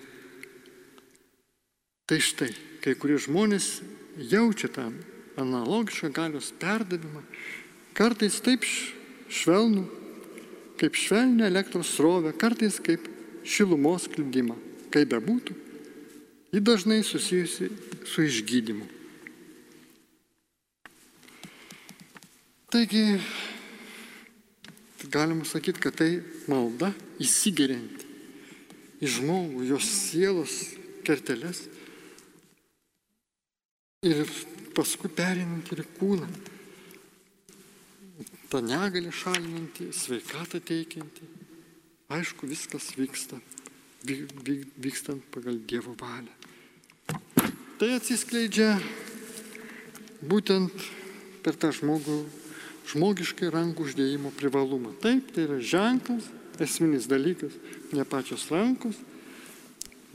Tai 2.06 2.22
štai, 2.22 2.52
kai 2.86 2.94
kurie 3.02 3.18
žmonės 3.18 3.80
jaučia 4.18 4.70
tą 4.72 4.90
analogišką 5.38 6.12
galios 6.16 6.52
perdavimą, 6.60 7.24
kartais 7.96 8.40
taip 8.44 8.64
švelnų, 9.30 9.86
kaip 10.80 10.96
švelnę 10.96 11.48
elektros 11.50 11.96
srovę, 11.98 12.34
kartais 12.34 12.80
kaip 12.84 13.08
šilumos 13.46 14.08
klydimą. 14.12 14.58
Kaip 14.96 15.10
bebūtų, 15.12 15.54
ji 16.56 16.62
dažnai 16.64 17.02
susijusi 17.04 17.68
su 18.08 18.24
išgydymu. 18.24 18.86
Taigi, 22.72 23.20
galima 25.12 25.44
sakyti, 25.48 25.82
kad 25.84 25.98
tai 26.00 26.10
malda 26.48 26.94
įsigerinti 27.20 28.08
į 29.04 29.12
žmogų, 29.18 29.66
jos 29.68 29.86
sielos 29.86 30.56
kerteles 31.08 31.66
ir 34.06 34.30
paskui 34.76 35.10
perinant 35.10 35.72
ir 35.74 35.86
kūną 35.98 36.30
tą 38.52 38.62
negalį 38.64 39.12
šalinantį, 39.12 39.90
sveikatą 39.96 40.62
teikiantį. 40.64 41.28
Aišku, 42.16 42.48
viskas 42.48 42.92
vyksta, 42.96 43.40
vykstant 44.06 45.26
pagal 45.34 45.58
Dievo 45.68 45.96
valią. 46.00 46.32
Tai 47.76 47.90
atsiskleidžia 47.98 48.78
būtent 50.24 50.72
per 51.44 51.58
tą 51.60 51.74
žmogų, 51.76 52.22
žmogiškai 52.94 53.50
rankų 53.52 53.90
uždėjimo 53.90 54.32
privalumą. 54.38 54.94
Taip, 55.04 55.34
tai 55.36 55.50
yra 55.50 55.60
ženklas, 55.60 56.30
esminis 56.62 57.10
dalykas, 57.12 57.58
ne 57.92 58.06
pačios 58.08 58.46
rankos, 58.54 58.96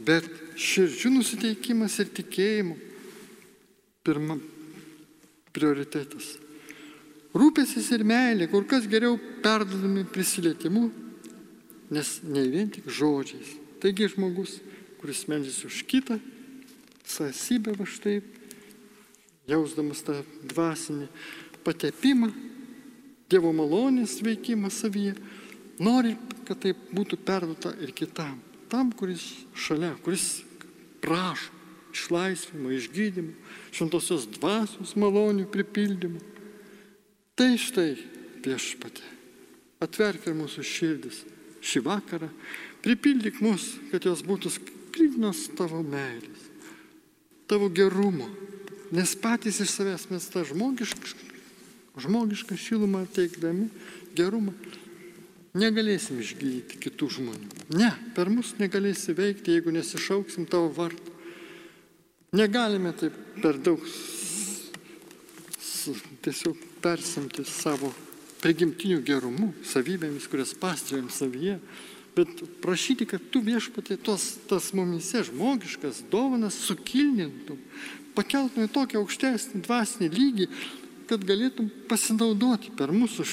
bet 0.01 0.25
širdžių 0.57 1.13
nusiteikimas 1.19 1.99
ir 2.01 2.15
tikėjimo 2.17 2.79
pirma 4.07 4.39
prioritetas. 5.55 6.37
Rūpėsis 7.37 7.91
ir 7.95 8.03
meilė 8.07 8.49
kur 8.51 8.65
kas 8.67 8.89
geriau 8.91 9.19
perdodami 9.45 10.03
prisilietimu, 10.09 10.89
nes 11.95 12.11
ne 12.27 12.43
vien 12.51 12.71
tik 12.73 12.89
žodžiais. 12.91 13.55
Taigi 13.81 14.09
žmogus, 14.11 14.59
kuris 15.01 15.23
meldžiasi 15.31 15.69
už 15.69 15.83
kitą, 15.91 16.19
sąsybę 17.07 17.77
va 17.79 17.87
štai, 17.87 18.19
jausdamas 19.51 20.03
tą 20.07 20.21
dvasinį 20.51 21.11
patepimą, 21.67 22.33
Dievo 23.31 23.53
malonės 23.55 24.17
veikimą 24.27 24.73
savyje, 24.75 25.13
Nori, 25.79 26.17
kad 26.49 26.59
tai 26.65 26.73
būtų 26.75 27.15
perduota 27.23 27.71
ir 27.79 27.93
kitam. 27.95 28.41
Tam, 28.67 28.91
kuris 28.91 29.23
šalia, 29.55 29.93
kuris 30.03 30.43
prašo 30.99 31.60
išlaisvinimo, 31.95 32.73
išgydymo, 32.77 33.35
šventosios 33.75 34.27
dvasios 34.39 34.97
malonių 34.99 35.47
pripildymų. 35.51 36.23
Tai 37.39 37.53
štai 37.61 37.95
viešpatė, 38.45 39.05
atverk 39.81 40.29
ir 40.29 40.37
mūsų 40.39 40.65
širdis 40.67 41.23
šį 41.65 41.83
vakarą, 41.85 42.29
pripildyk 42.85 43.41
mus, 43.45 43.75
kad 43.93 44.05
jos 44.09 44.23
būtų 44.25 44.53
sklidinos 44.55 45.47
tavo 45.59 45.83
meilės, 45.85 46.47
tavo 47.51 47.69
gerumo, 47.73 48.29
nes 48.95 49.15
patys 49.21 49.61
iš 49.65 49.75
savęs 49.77 50.09
mes 50.13 50.29
tą 50.33 50.45
žmogišką, 50.49 51.29
žmogišką 52.01 52.57
šilumą 52.61 53.05
teikdami, 53.15 53.69
gerumą, 54.17 54.55
negalėsim 55.57 56.21
išgydyti 56.23 56.81
kitų 56.87 57.11
žmonių. 57.17 57.49
Ne, 57.77 57.91
per 58.17 58.31
mus 58.33 58.55
negalėsi 58.61 59.15
veikti, 59.17 59.57
jeigu 59.57 59.75
nesišauksim 59.75 60.49
tavo 60.51 60.71
vardą. 60.77 61.10
Negalime 62.31 62.93
taip 62.95 63.15
per 63.43 63.57
daug 63.59 63.83
tiesiog 66.23 66.59
persimti 66.85 67.43
savo 67.49 67.91
prigimtinių 68.41 69.01
gerumų, 69.05 69.49
savybėmis, 69.67 70.29
kurias 70.31 70.53
pastriam 70.55 71.09
savyje, 71.11 71.57
bet 72.15 72.43
prašyti, 72.63 73.09
kad 73.11 73.25
tu 73.33 73.43
viešpatė 73.43 73.97
tos, 74.05 74.37
tas 74.49 74.71
mumise 74.77 75.25
žmogiškas 75.27 76.05
dovanas 76.13 76.59
sukilnintum, 76.69 77.59
pakeltum 78.15 78.67
į 78.67 78.73
tokį 78.77 79.01
aukštesnį 79.01 79.63
dvasinį 79.67 80.11
lygį, 80.15 80.49
kad 81.11 81.25
galėtum 81.27 81.71
pasinaudoti 81.91 82.71
per 82.79 82.93
mūsų 82.95 83.27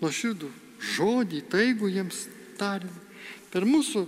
nuoširdų 0.00 0.48
žodį, 0.96 1.42
taigų 1.52 1.90
jiems 1.92 2.24
tariant, 2.58 2.96
per 3.52 3.68
mūsų 3.68 4.06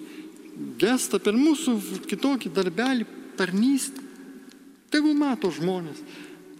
gestą, 0.81 1.21
per 1.21 1.37
mūsų 1.37 1.77
kitokį 2.09 2.55
darbelį, 2.57 3.07
tarnystę. 3.37 4.04
Tegul 4.95 5.17
mato 5.19 5.51
žmonės, 5.51 5.99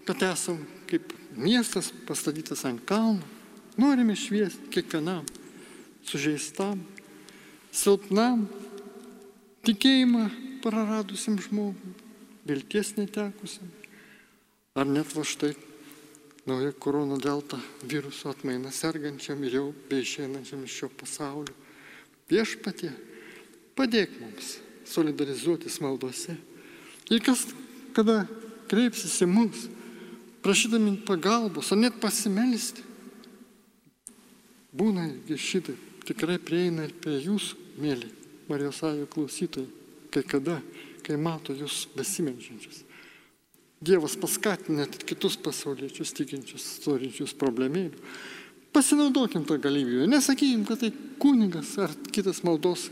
kad 0.03 0.23
esam 0.27 0.59
kaip 0.91 1.13
miestas 1.39 1.93
pastatytas 2.09 2.65
ant 2.67 2.83
kalno. 2.87 3.23
Norime 3.79 4.17
šviesti 4.19 4.71
kiekvienam 4.75 5.23
sužeistam, 6.07 6.81
silpnam, 7.75 8.45
tikėjimą 9.67 10.27
praradusiam 10.65 11.39
žmogui, 11.41 11.95
vilties 12.47 12.95
netekusiam. 12.99 13.71
Ar 14.75 14.91
net 14.91 15.15
va 15.15 15.23
štai 15.23 15.53
nauja 16.51 16.75
korona 16.77 17.17
delta 17.23 17.61
viruso 17.87 18.33
atmaina 18.33 18.73
sergančiam 18.75 19.43
ir 19.47 19.59
jau 19.61 19.69
beišeinančiam 19.91 20.65
iš 20.67 20.81
šio 20.81 20.91
pasaulio. 20.99 21.55
Viešpatie, 22.29 22.91
padėk 23.79 24.19
mums 24.21 24.57
solidarizuotis 24.89 25.79
maldose. 25.85 26.37
Ir 27.13 27.23
kas, 27.25 27.47
kada 27.95 28.25
kreipsis 28.71 29.21
į 29.25 29.29
mus, 29.31 29.69
prašydami 30.45 30.99
pagalbos, 31.07 31.73
ar 31.73 31.81
net 31.81 31.97
pasimelsti, 32.03 32.85
būna 34.75 35.09
šitai 35.31 35.77
tikrai 36.05 36.39
prieina 36.43 36.85
ir 36.89 36.95
prie 37.01 37.21
jūsų, 37.25 37.61
mėly 37.81 38.11
Marijos 38.49 38.83
Ajo 38.85 39.07
klausytojai, 39.11 39.69
kai 40.13 40.23
kada, 40.29 40.59
kai 41.05 41.17
mato 41.21 41.55
jūs 41.57 41.87
besimeldžiančius. 41.97 42.83
Dievas 43.85 44.17
paskatina 44.21 44.85
net 44.85 45.03
kitus 45.05 45.37
pasauliečius 45.41 46.13
tikinčius, 46.17 46.67
turinčius 46.85 47.35
problemėlių. 47.37 48.01
Pasinaudokim 48.75 49.45
tą 49.47 49.59
galimybę. 49.63 50.09
Nesakykim, 50.11 50.65
kad 50.67 50.81
tai 50.83 50.91
kunigas 51.23 51.77
ar 51.79 51.93
kitas 52.11 52.43
maldos, 52.47 52.89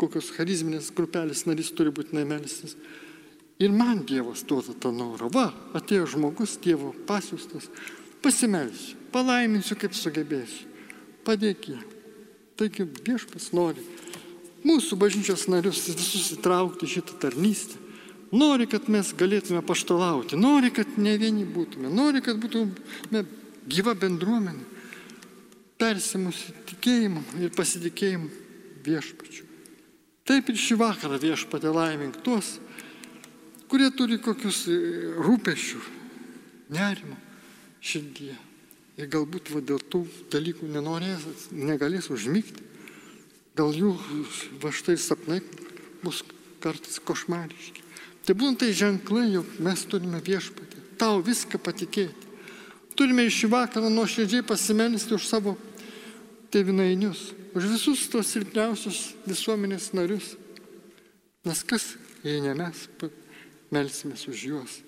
kokios 0.00 0.32
charizminės 0.36 0.90
grupelės 0.94 1.46
narys 1.48 1.70
turi 1.72 1.92
būti 1.94 2.18
nemelstis. 2.18 2.76
Ir 3.60 3.72
man 3.74 4.04
Dievas 4.08 4.44
duoda 4.48 4.74
tą 4.74 4.92
norą. 4.94 5.28
Va, 5.32 5.50
atėjo 5.76 6.06
žmogus, 6.14 6.56
Dievo 6.62 6.94
pasiūstas. 7.08 7.68
Pasimelsiu, 8.22 8.96
palaiminsiu, 9.12 9.76
kaip 9.78 9.94
sugebėsiu. 9.98 10.70
Padėk 11.26 11.68
jam. 11.74 11.84
Taigi 12.58 12.86
viešpas 12.86 13.50
nori 13.56 13.82
mūsų 14.66 14.98
bažnyčios 14.98 15.48
narius 15.50 15.84
visus 15.90 16.32
įtraukti 16.36 16.88
šitą 16.90 17.18
tarnystę. 17.22 17.78
Nori, 18.32 18.64
kad 18.70 18.86
mes 18.88 19.10
galėtume 19.12 19.60
paštalauti, 19.66 20.38
nori, 20.40 20.70
kad 20.72 20.94
ne 20.96 21.12
vieni 21.20 21.44
būtume, 21.44 21.90
nori, 21.92 22.22
kad 22.24 22.38
būtume 22.40 23.26
gyva 23.68 23.92
bendruomenė, 23.98 24.64
persimusi 25.76 26.54
tikėjimu 26.70 27.20
ir 27.42 27.52
pasitikėjimu 27.52 28.30
viešpačiu. 28.86 29.44
Taip 30.24 30.48
ir 30.48 30.60
šį 30.64 30.78
vakarą 30.80 31.18
viešpatė 31.20 31.74
laimink 31.74 32.22
tuos, 32.24 32.54
kurie 33.72 33.88
turi 33.96 34.18
kokius 34.20 34.66
e, 34.68 34.74
rūpešių, 35.16 35.78
nerimo 36.76 37.16
širdyje. 37.80 38.34
Ir 39.00 39.08
galbūt 39.08 39.48
va, 39.54 39.62
dėl 39.64 39.80
tų 39.80 40.02
dalykų 40.34 40.68
nenorės, 40.68 41.24
negalės 41.56 42.10
užmygti. 42.12 42.66
Gal 43.56 43.72
jų 43.72 43.94
va 44.60 44.72
štai 44.76 44.98
sapnai 45.00 45.40
bus 46.04 46.20
kartais 46.60 47.00
košmariški. 47.00 47.80
Tai 48.28 48.36
būtent 48.36 48.60
tai 48.60 48.76
ženklai, 48.76 49.24
jog 49.38 49.56
mes 49.64 49.86
turime 49.88 50.20
viešpatį, 50.20 50.84
tau 51.00 51.24
viską 51.24 51.56
patikėti. 51.64 52.28
Turime 52.92 53.24
iš 53.24 53.40
vakarą 53.48 53.88
nuoširdžiai 53.88 54.44
pasimelsti 54.46 55.16
už 55.16 55.24
savo 55.26 55.56
tėvinainius, 56.52 57.30
už 57.56 57.72
visus 57.72 58.04
tos 58.12 58.36
silpniausius 58.36 59.00
visuomenės 59.24 59.90
narius. 59.96 60.34
Nes 61.48 61.64
kas, 61.66 61.94
jei 62.22 62.44
ne 62.44 62.52
mes, 62.54 62.84
melsimės 63.72 64.26
už 64.30 64.44
juos. 64.50 64.78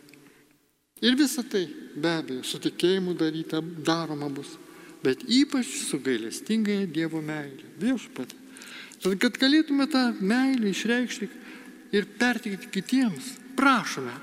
Ir 1.04 1.16
visa 1.18 1.42
tai 1.42 1.66
be 1.96 2.12
abejo 2.20 2.44
su 2.46 2.60
tikėjimu 2.62 3.16
daryta, 3.18 3.60
daroma 3.60 4.30
bus, 4.32 4.54
bet 5.04 5.24
ypač 5.26 5.68
su 5.84 5.98
gailestingai 6.00 6.86
Dievo 6.88 7.20
meilė, 7.24 7.66
viešpatė. 7.80 8.38
Tad 9.02 9.18
kad 9.20 9.36
galėtume 9.36 9.84
tą 9.92 10.04
meilę 10.24 10.70
išreikšti 10.70 11.28
ir 11.92 12.06
perteikti 12.18 12.70
kitiems, 12.72 13.34
prašome, 13.58 14.14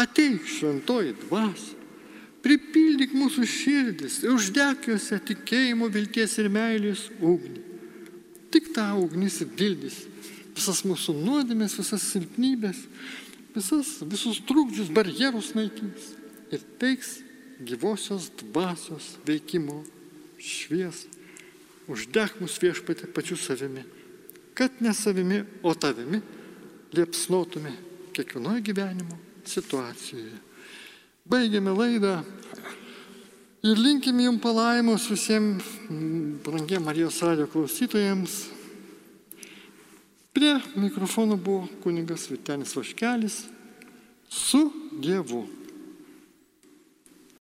ateik 0.00 0.46
šventoji 0.48 1.12
dvasia, 1.26 1.76
pripildyk 2.44 3.12
mūsų 3.16 3.44
širdis 3.48 4.22
ir 4.24 4.32
uždek 4.32 4.88
juose 4.88 5.18
tikėjimo, 5.28 5.88
vilties 5.92 6.38
ir 6.40 6.50
meilės 6.52 7.06
ugnį. 7.20 7.62
Tik 8.52 8.72
ta 8.76 8.90
ugnis 8.96 9.40
ir 9.42 9.52
dildys 9.58 10.02
visas 10.54 10.84
mūsų 10.86 11.16
nuodėmės, 11.18 11.76
visas 11.78 12.04
silpnybės, 12.12 12.84
visas, 13.54 14.00
visus 14.02 14.40
trukdžius, 14.46 14.92
barjerus 14.94 15.52
naikins 15.54 16.12
ir 16.52 16.62
teiks 16.78 17.20
gyvosios 17.64 18.30
dvasios 18.40 19.14
veikimo 19.26 19.82
šviesą. 20.38 21.10
Uždek 21.84 22.38
mus 22.40 22.56
viešpatė 22.62 23.10
pačiu 23.12 23.36
savimi, 23.36 23.82
kad 24.56 24.72
ne 24.80 24.94
savimi, 24.96 25.42
o 25.60 25.74
tavimi 25.76 26.22
liepsnotume 26.96 27.74
kiekvienoje 28.16 28.62
gyvenimo 28.70 29.18
situacijoje. 29.44 30.38
Baigiame 31.28 31.74
laidą 31.76 32.14
ir 33.64 33.80
linkime 33.80 34.24
jums 34.24 34.40
palaimus 34.44 35.10
visiems 35.12 35.68
brangiem 36.44 36.84
Marijos 36.88 37.20
radio 37.24 37.46
klausytojams. 37.52 38.63
Prie 40.34 40.60
mikrofono 40.76 41.36
buvo 41.36 41.66
kunigas 41.82 42.30
Vitenis 42.30 42.76
Vaškelis 42.76 43.44
su 44.28 44.70
Dievu. 44.92 45.46